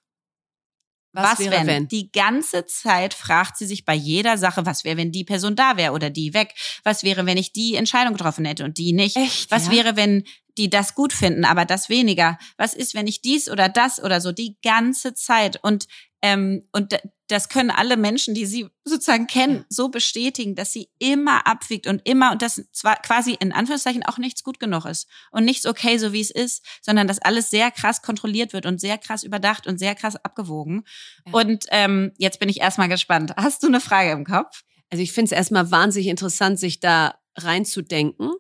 [1.19, 1.67] Was, was wäre, wenn?
[1.67, 1.89] wenn?
[1.89, 5.77] Die ganze Zeit fragt sie sich bei jeder Sache, was wäre, wenn die Person da
[5.77, 6.55] wäre oder die weg?
[6.85, 9.17] Was wäre, wenn ich die Entscheidung getroffen hätte und die nicht?
[9.17, 9.73] Echt, was ja?
[9.73, 10.25] wäre, wenn
[10.59, 12.39] die das gut finden, aber das weniger?
[12.57, 15.59] Was ist, wenn ich dies oder das oder so die ganze Zeit?
[15.63, 15.87] Und
[16.23, 16.99] ähm, und
[17.29, 22.01] das können alle Menschen, die sie sozusagen kennen, so bestätigen, dass sie immer abwiegt und
[22.09, 25.99] immer und das zwar quasi in Anführungszeichen auch nichts gut genug ist und nichts okay,
[25.99, 29.67] so wie es ist, sondern dass alles sehr krass kontrolliert wird und sehr krass überdacht
[29.67, 30.85] und sehr krass abgewogen.
[31.27, 31.35] Ja.
[31.35, 33.35] Und ähm, jetzt bin ich erstmal gespannt.
[33.37, 34.65] Hast du eine Frage im Kopf?
[34.91, 38.31] Also ich finde es erstmal wahnsinnig interessant, sich da reinzudenken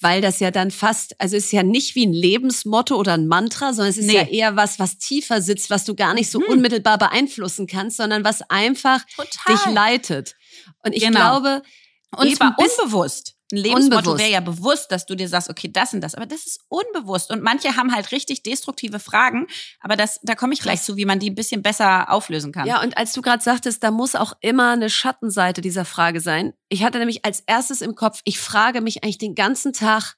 [0.00, 3.72] weil das ja dann fast, also ist ja nicht wie ein Lebensmotto oder ein Mantra,
[3.72, 4.14] sondern es ist nee.
[4.14, 6.48] ja eher was, was tiefer sitzt, was du gar nicht so hm.
[6.48, 9.54] unmittelbar beeinflussen kannst, sondern was einfach Total.
[9.54, 10.34] dich leitet.
[10.82, 11.18] Und ich genau.
[11.18, 11.62] glaube,
[12.16, 13.36] und zwar unbewusst.
[13.52, 16.14] Ein Lebensmotto wäre ja bewusst, dass du dir sagst, okay, das und das.
[16.14, 17.30] Aber das ist unbewusst.
[17.30, 19.46] Und manche haben halt richtig destruktive Fragen.
[19.80, 22.66] Aber das, da komme ich gleich zu, wie man die ein bisschen besser auflösen kann.
[22.66, 26.54] Ja, und als du gerade sagtest, da muss auch immer eine Schattenseite dieser Frage sein.
[26.70, 30.16] Ich hatte nämlich als erstes im Kopf, ich frage mich eigentlich den ganzen Tag,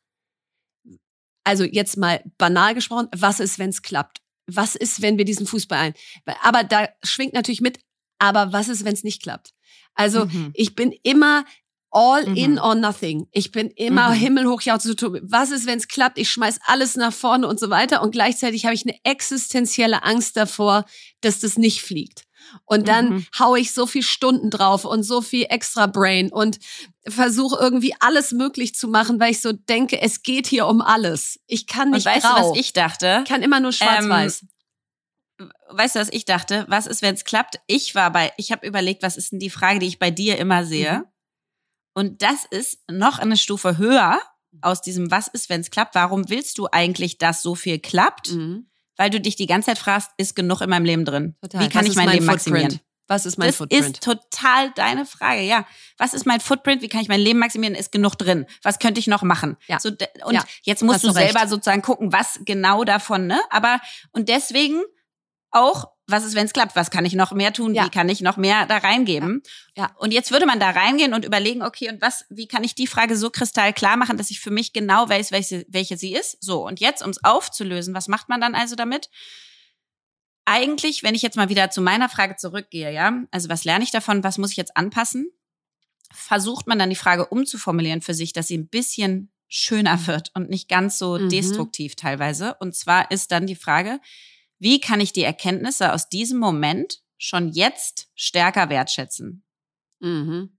[1.42, 4.20] also jetzt mal banal gesprochen, was ist, wenn es klappt?
[4.46, 5.94] Was ist, wenn wir diesen Fußball ein?
[6.42, 7.80] Aber da schwingt natürlich mit,
[8.18, 9.50] aber was ist, wenn es nicht klappt?
[9.94, 10.50] Also mhm.
[10.54, 11.44] ich bin immer
[11.94, 12.36] all mhm.
[12.36, 13.28] in or nothing.
[13.30, 14.14] Ich bin immer mhm.
[14.14, 15.20] himmelhoch ja zu tun.
[15.22, 16.18] Was ist, wenn es klappt?
[16.18, 18.02] Ich schmeiß alles nach vorne und so weiter.
[18.02, 20.84] Und gleichzeitig habe ich eine existenzielle Angst davor,
[21.20, 22.24] dass das nicht fliegt.
[22.64, 23.26] Und dann mhm.
[23.38, 26.58] hau ich so viel Stunden drauf und so viel extra Brain und
[27.06, 31.40] versuche irgendwie alles möglich zu machen, weil ich so denke, es geht hier um alles.
[31.46, 32.34] Ich kann nicht und weißt grau.
[32.34, 33.22] du, was ich dachte?
[33.24, 34.44] Ich kann immer nur schwarz-weiß.
[35.40, 36.66] Ähm, weißt du, was ich dachte?
[36.68, 37.60] Was ist, wenn es klappt?
[37.66, 40.38] Ich war bei, ich habe überlegt, was ist denn die Frage, die ich bei dir
[40.38, 40.98] immer sehe?
[40.98, 41.13] Mhm.
[41.94, 44.20] Und das ist noch eine Stufe höher
[44.60, 45.94] aus diesem Was ist, wenn es klappt.
[45.94, 48.32] Warum willst du eigentlich, dass so viel klappt?
[48.32, 48.68] Mhm.
[48.96, 51.34] Weil du dich die ganze Zeit fragst, ist genug in meinem Leben drin?
[51.40, 51.62] Total.
[51.62, 52.54] Wie kann Was ich mein, mein Leben Footprint?
[52.54, 52.80] maximieren?
[53.06, 53.82] Was ist mein das Footprint?
[53.82, 55.66] Das ist total deine Frage, ja.
[55.98, 56.80] Was ist mein Footprint?
[56.80, 57.74] Wie kann ich mein Leben maximieren?
[57.74, 58.46] Ist genug drin?
[58.62, 59.56] Was könnte ich noch machen?
[59.66, 59.78] Ja.
[59.78, 60.44] So, und ja.
[60.62, 61.50] jetzt musst du selber recht.
[61.50, 63.40] sozusagen gucken, was genau davon, ne?
[63.50, 63.80] Aber,
[64.12, 64.82] und deswegen
[65.50, 66.76] auch was ist, wenn es klappt?
[66.76, 67.74] Was kann ich noch mehr tun?
[67.74, 67.86] Ja.
[67.86, 69.42] Wie kann ich noch mehr da reingeben?
[69.74, 69.84] Ja.
[69.84, 69.96] ja.
[69.98, 72.86] Und jetzt würde man da reingehen und überlegen, okay, und was, wie kann ich die
[72.86, 76.36] Frage so kristallklar machen, dass ich für mich genau weiß, welche, welche sie ist?
[76.42, 76.66] So.
[76.66, 79.08] Und jetzt, um es aufzulösen, was macht man dann also damit?
[80.44, 83.90] Eigentlich, wenn ich jetzt mal wieder zu meiner Frage zurückgehe, ja, also was lerne ich
[83.90, 84.22] davon?
[84.22, 85.30] Was muss ich jetzt anpassen?
[86.12, 90.50] Versucht man dann die Frage umzuformulieren für sich, dass sie ein bisschen schöner wird und
[90.50, 91.30] nicht ganz so mhm.
[91.30, 92.56] destruktiv teilweise.
[92.60, 94.00] Und zwar ist dann die Frage,
[94.64, 99.44] wie kann ich die Erkenntnisse aus diesem Moment schon jetzt stärker wertschätzen?
[100.00, 100.58] Mhm.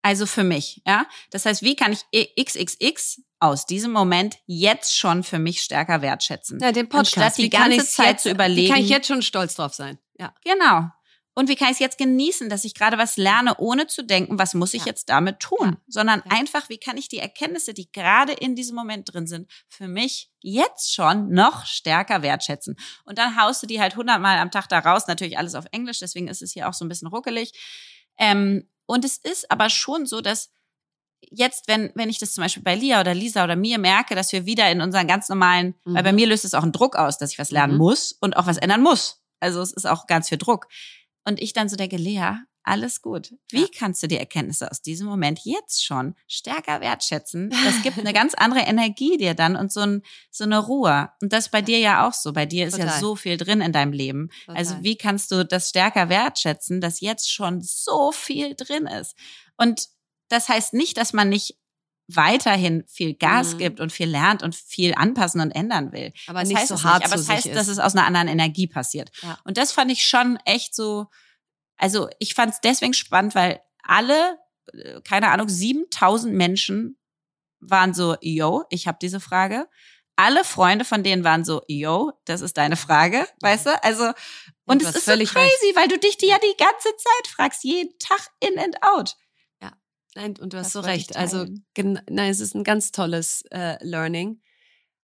[0.00, 1.06] Also für mich, ja.
[1.30, 6.60] Das heißt, wie kann ich XXX aus diesem Moment jetzt schon für mich stärker wertschätzen?
[6.60, 7.18] Ja, den Podcast.
[7.18, 8.68] Anstatt die ganze Zeit jetzt, zu überlegen.
[8.68, 9.98] Wie kann ich jetzt schon stolz drauf sein?
[10.18, 10.34] Ja.
[10.42, 10.88] Genau.
[11.38, 14.38] Und wie kann ich es jetzt genießen, dass ich gerade was lerne, ohne zu denken,
[14.38, 14.86] was muss ich ja.
[14.86, 15.72] jetzt damit tun?
[15.72, 15.76] Ja.
[15.86, 16.30] Sondern ja.
[16.36, 20.30] einfach, wie kann ich die Erkenntnisse, die gerade in diesem Moment drin sind, für mich
[20.40, 22.76] jetzt schon noch stärker wertschätzen.
[23.04, 25.98] Und dann haust du die halt hundertmal am Tag da raus, natürlich alles auf Englisch,
[25.98, 27.52] deswegen ist es hier auch so ein bisschen ruckelig.
[28.16, 30.48] Ähm, und es ist aber schon so, dass
[31.20, 34.32] jetzt, wenn, wenn ich das zum Beispiel bei Lia oder Lisa oder mir merke, dass
[34.32, 35.94] wir wieder in unseren ganz normalen, Mhm.
[35.96, 37.78] weil bei mir löst es auch einen Druck aus, dass ich was lernen Mhm.
[37.78, 39.20] muss und auch was ändern muss.
[39.38, 40.66] Also es ist auch ganz viel Druck.
[41.26, 43.32] Und ich dann so denke, Lea, alles gut.
[43.52, 43.66] Wie Ja.
[43.78, 47.50] kannst du die Erkenntnisse aus diesem Moment jetzt schon stärker wertschätzen?
[47.50, 50.02] Das gibt eine ganz andere Energie dir dann und so, ein,
[50.32, 51.10] so eine Ruhe.
[51.22, 52.32] Und das bei dir ja auch so.
[52.32, 53.00] Bei dir ist ja Total.
[53.00, 54.30] so viel drin in deinem Leben.
[54.48, 54.84] Also Total.
[54.84, 59.14] wie kannst du das stärker wertschätzen, dass jetzt schon so viel drin ist?
[59.56, 59.86] Und
[60.28, 61.56] das heißt nicht, dass man nicht
[62.08, 63.58] weiterhin viel Gas Mhm.
[63.58, 66.12] gibt und viel lernt und viel anpassen und ändern will.
[66.28, 67.56] Aber das nicht heißt so hart nicht, aber es heißt, ist.
[67.56, 69.10] dass es aus einer anderen Energie passiert.
[69.22, 69.38] Ja.
[69.44, 71.06] Und das fand ich schon echt so,
[71.76, 74.38] also ich fand es deswegen spannend, weil alle,
[74.72, 76.96] äh, keine Ahnung, 7000 Menschen
[77.60, 79.66] waren so, yo, ich habe diese Frage.
[80.14, 83.84] Alle Freunde von denen waren so, yo, das ist deine Frage, weißt du?
[83.84, 84.12] Also,
[84.64, 85.76] und du es ist so crazy, recht.
[85.76, 89.14] weil du dich die ja die ganze Zeit fragst, jeden Tag in and out.
[90.16, 91.16] Nein, und du hast Das so wollte ich recht.
[91.16, 91.46] Also,
[91.76, 94.40] nein, es ist ein ganz tolles äh, Learning.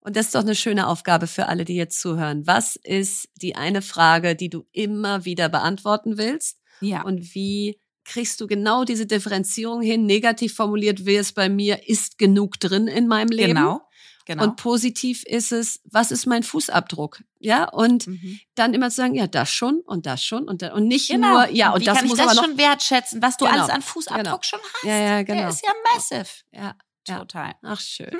[0.02, 2.48] Und das ist doch eine schöne Aufgabe für alle, die jetzt zuhören.
[2.48, 6.62] Was ist die eine Frage, die du immer wieder beantworten willst?
[6.80, 7.02] Ja.
[7.02, 10.06] Und wie kriegst du genau diese Differenzierung hin?
[10.06, 13.56] Negativ formuliert wäre es bei mir, ist genug drin in meinem Leben?
[13.56, 13.82] genau.
[14.30, 14.44] Genau.
[14.44, 17.24] Und positiv ist es, was ist mein Fußabdruck?
[17.40, 18.40] Ja, und Mhm.
[18.54, 21.30] dann immer zu sagen, ja, das schon und das schon und, da, und nicht Genau.
[21.32, 22.44] nur, ja, und wie das kann muss ich das noch.
[22.44, 23.58] schon wertschätzen, was du Genau.
[23.58, 24.40] alles an Fußabdruck Genau.
[24.44, 24.84] schon hast.
[24.84, 25.40] Ja, ja, genau.
[25.40, 26.28] Der ist ja massive.
[26.52, 26.76] Ja,
[27.08, 27.18] ja.
[27.20, 27.56] Total.
[27.64, 28.16] Ach, schön.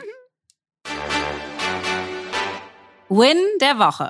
[3.10, 4.10] Win der Woche.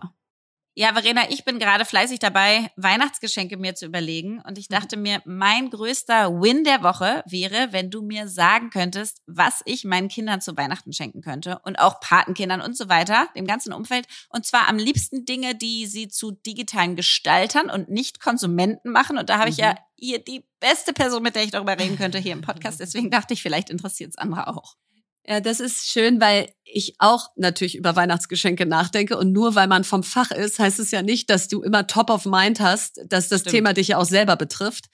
[0.80, 4.42] Ja, Verena, ich bin gerade fleißig dabei, Weihnachtsgeschenke mir zu überlegen.
[4.48, 9.22] Und ich dachte mir, mein größter Win der Woche wäre, wenn du mir sagen könntest,
[9.28, 11.60] was ich meinen Kindern zu Weihnachten schenken könnte.
[11.66, 14.08] Und auch Patenkindern und so weiter, dem ganzen Umfeld.
[14.30, 19.18] Und zwar am liebsten Dinge, die sie zu digitalen Gestaltern und nicht Konsumenten machen.
[19.18, 19.64] Und da habe ich Mhm.
[19.64, 22.80] ja hier die beste Person, mit der ich darüber reden könnte, hier im Podcast.
[22.80, 24.78] Deswegen dachte ich, vielleicht interessiert es andere auch.
[25.30, 29.16] Ja, das ist schön, weil ich auch natürlich über Weihnachtsgeschenke nachdenke.
[29.16, 32.10] Und nur weil man vom Fach ist, heißt es ja nicht, dass du immer top
[32.10, 33.54] of mind hast, dass das Stimmt.
[33.54, 34.86] Thema dich ja auch selber betrifft.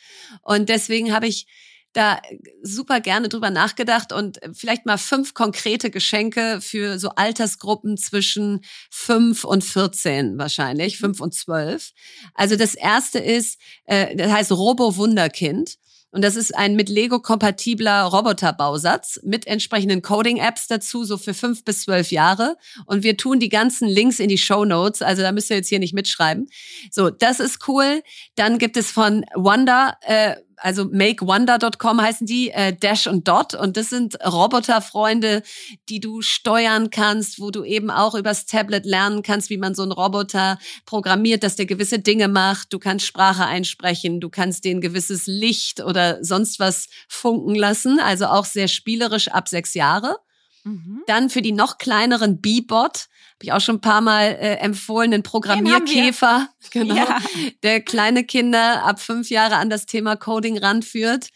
[0.41, 1.47] Und deswegen habe ich
[1.93, 2.19] da
[2.61, 8.59] super gerne drüber nachgedacht und vielleicht mal fünf konkrete Geschenke für so Altersgruppen zwischen
[8.91, 11.93] fünf und 14 wahrscheinlich, fünf und zwölf.
[12.33, 15.77] Also das erste ist, äh, das heißt Robo Wunderkind.
[16.15, 21.65] Und das ist ein mit Lego kompatibler Roboterbausatz mit entsprechenden Coding-Apps dazu, so für fünf
[21.65, 22.55] bis zwölf Jahre.
[22.85, 25.01] Und wir tun die ganzen Links in die Show Notes.
[25.01, 26.47] Also da müsst ihr jetzt hier nicht mitschreiben.
[26.89, 28.01] So, das ist cool.
[28.35, 33.53] Dann gibt es von Wonder, äh, also makewonder.com heißen die, äh, Dash und Dot.
[33.53, 35.43] Und das sind Roboterfreunde,
[35.89, 39.83] die du steuern kannst, wo du eben auch übers Tablet lernen kannst, wie man so
[39.83, 42.73] einen Roboter programmiert, dass der gewisse Dinge macht.
[42.73, 47.99] Du kannst Sprache einsprechen, du kannst den gewisses Licht oder sonst was funken lassen.
[47.99, 50.17] Also auch sehr spielerisch ab sechs Jahre.
[50.63, 51.03] Mhm.
[51.07, 55.11] Dann für die noch kleineren B-Bot, habe ich auch schon ein paar Mal äh, empfohlen,
[55.11, 57.19] den Programmierkäfer, genau, Ja.
[57.63, 61.29] der kleine Kinder ab fünf Jahre an das Thema Coding ranführt.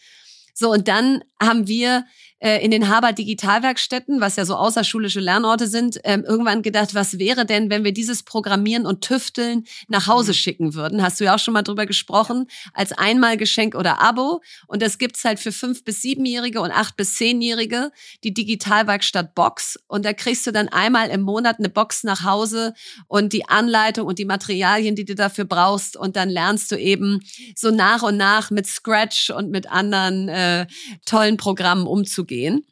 [0.54, 2.04] So, und dann haben wir
[2.40, 7.18] äh, in den Haber Digitalwerkstätten, was ja so außerschulische Lernorte sind, ähm, irgendwann gedacht, was
[7.18, 10.34] wäre denn, wenn wir dieses Programmieren und Tüfteln nach Hause Mhm.
[10.34, 11.02] schicken würden?
[11.02, 14.40] Hast du ja auch schon mal drüber gesprochen, als Einmalgeschenk oder Abo.
[14.66, 17.90] Und das gibt's halt für fünf bis siebenjährige und acht bis zehnjährige,
[18.24, 19.78] die Digitalwerkstatt Box.
[19.86, 22.72] Und da kriegst du dann einmal im Monat eine Box nach Hause
[23.06, 25.94] und die Anleitung und die Materialien, die du dafür brauchst.
[25.96, 27.20] Und dann lernst du eben
[27.54, 30.66] so nach und nach mit Scratch und mit anderen äh,
[31.04, 32.64] tollen Programmen umzugehen.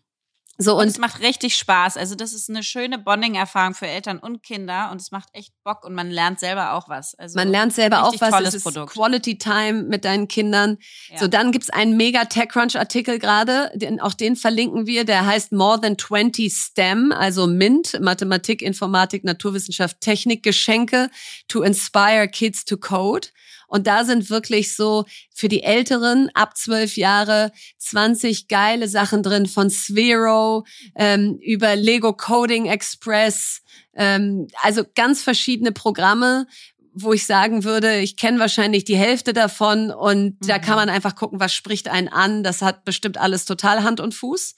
[0.61, 1.97] So, Und und es macht richtig Spaß.
[1.97, 5.85] Also das ist eine schöne Bonding-Erfahrung für Eltern und Kinder und es macht echt Bock
[5.85, 7.15] und man lernt selber auch was.
[7.15, 8.31] Also man lernt selber auch was.
[8.31, 8.93] tolles Es ist Produkt.
[8.93, 10.79] Quality Time mit deinen Kindern.
[11.11, 11.19] Ja.
[11.19, 15.81] So, dann gibt's einen mega TechCrunch-Artikel gerade, den, auch den verlinken wir, der heißt More
[15.81, 21.09] Than 20 STEM, also MINT, Mathematik, Informatik, Naturwissenschaft, Technik, Geschenke
[21.47, 23.29] to inspire kids to code.
[23.69, 29.47] Und da sind wirklich so für die Älteren ab zwölf Jahre 20 geile Sachen drin
[29.47, 30.65] von Sphero
[30.97, 33.63] ähm, über Lego Coding Express,
[33.95, 36.47] ähm, also ganz verschiedene Programme,
[36.95, 40.63] wo ich sagen würde, ich kenne wahrscheinlich die Hälfte davon und da Mhm.
[40.63, 42.43] kann man einfach gucken, was spricht einen an.
[42.43, 44.57] Das hat bestimmt alles total Hand und Fuß.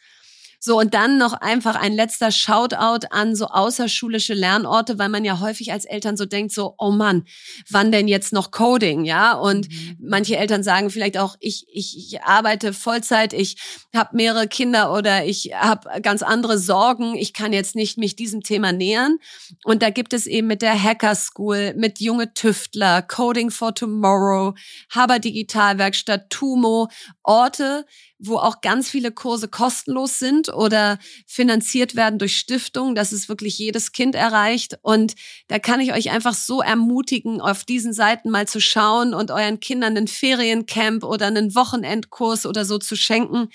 [0.62, 5.40] So, und dann noch einfach ein letzter Shoutout an so außerschulische Lernorte, weil man ja
[5.40, 7.24] häufig als Eltern so denkt, so, oh Mann,
[7.70, 9.32] wann denn jetzt noch Coding, ja?
[9.32, 9.96] Und Mhm.
[10.00, 13.56] manche Eltern sagen vielleicht auch, ich, ich, ich arbeite Vollzeit, ich
[13.94, 18.42] habe mehrere Kinder oder ich habe ganz andere Sorgen, ich kann jetzt nicht mich diesem
[18.42, 19.16] Thema nähern.
[19.64, 24.54] Und da gibt es eben mit der Hacker School, mit junge Tüftler, Coding for Tomorrow,
[24.90, 26.88] Haber Digitalwerkstatt, Tumo,
[27.22, 27.86] Orte,
[28.20, 33.58] wo auch ganz viele Kurse kostenlos sind oder finanziert werden durch Stiftungen, dass es wirklich
[33.58, 34.78] jedes Kind erreicht.
[34.82, 35.14] Und
[35.48, 39.60] da kann ich euch einfach so ermutigen, auf diesen Seiten mal zu schauen und euren
[39.60, 43.48] Kindern einen Feriencamp oder einen Wochenendkurs oder so zu schenken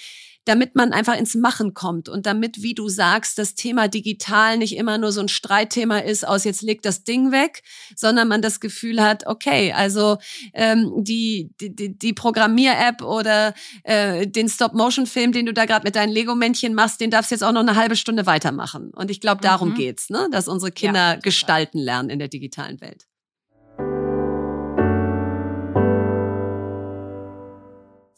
[0.46, 4.78] damit man einfach ins Machen kommt und damit, wie du sagst, das Thema digital nicht
[4.78, 7.64] immer nur so ein Streitthema ist, aus jetzt legt das Ding weg,
[7.96, 10.18] sondern man das Gefühl hat, okay, also
[10.54, 16.12] ähm, die, die, die Programmier-App oder äh, den Stop-Motion-Film, den du da gerade mit deinen
[16.12, 18.92] Lego-Männchen machst, den darfst du jetzt auch noch eine halbe Stunde weitermachen.
[18.94, 19.76] Und ich glaube, darum mhm.
[19.76, 20.28] geht's, ne?
[20.32, 23.08] dass unsere Kinder ja, gestalten lernen in der digitalen Welt.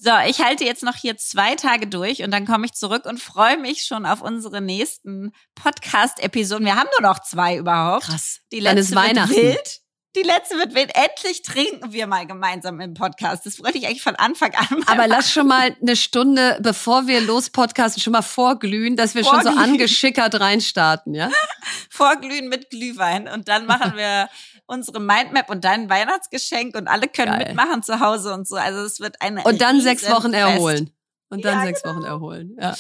[0.08, 3.20] So, ich halte jetzt noch hier zwei Tage durch und dann komme ich zurück und
[3.20, 6.66] freue mich schon auf unsere nächsten Podcast-Episoden.
[6.66, 8.06] Wir haben nur noch zwei überhaupt.
[8.06, 8.40] Krass.
[8.54, 9.80] Die letzte wird wild.
[10.16, 10.94] Die letzte wird wild.
[10.96, 13.46] Endlich trinken wir mal gemeinsam im Podcast.
[13.46, 14.82] Das wollte ich eigentlich von Anfang an.
[14.86, 15.10] Aber machen.
[15.10, 19.46] lass schon mal eine Stunde, bevor wir los podcasten, schon mal vorglühen, dass wir vorglühen.
[19.46, 21.30] schon so angeschickert reinstarten, ja?
[21.90, 24.30] vorglühen mit Glühwein und dann machen wir
[24.68, 27.48] unsere Mindmap und dein Weihnachtsgeschenk und alle können Geil.
[27.48, 28.56] mitmachen zu Hause und so.
[28.58, 30.92] Also es wird eine Und dann sechs Wochen erholen.
[31.30, 31.96] Und dann ja, sechs genau.
[31.96, 32.58] Wochen erholen.
[32.60, 32.76] Ja.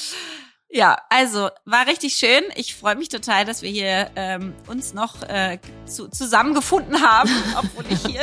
[0.69, 2.43] Ja, also war richtig schön.
[2.55, 7.85] Ich freue mich total, dass wir hier ähm, uns noch äh, zu, zusammengefunden haben, obwohl
[7.89, 8.21] ich hier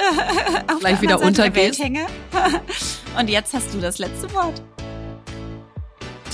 [0.71, 1.73] auf Gleich wieder untergehe.
[1.73, 2.07] hänge.
[3.19, 4.61] Und jetzt hast du das letzte Wort.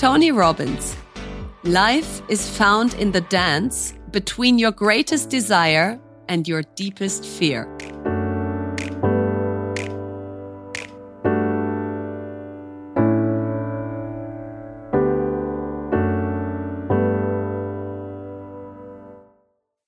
[0.01, 0.97] Tony Robbins.
[1.63, 7.67] Life is found in the dance between your greatest desire and your deepest fear.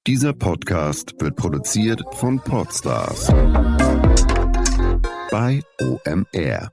[0.06, 3.28] Dieser Podcast wird produziert von Podstars
[5.32, 6.72] bei OMR.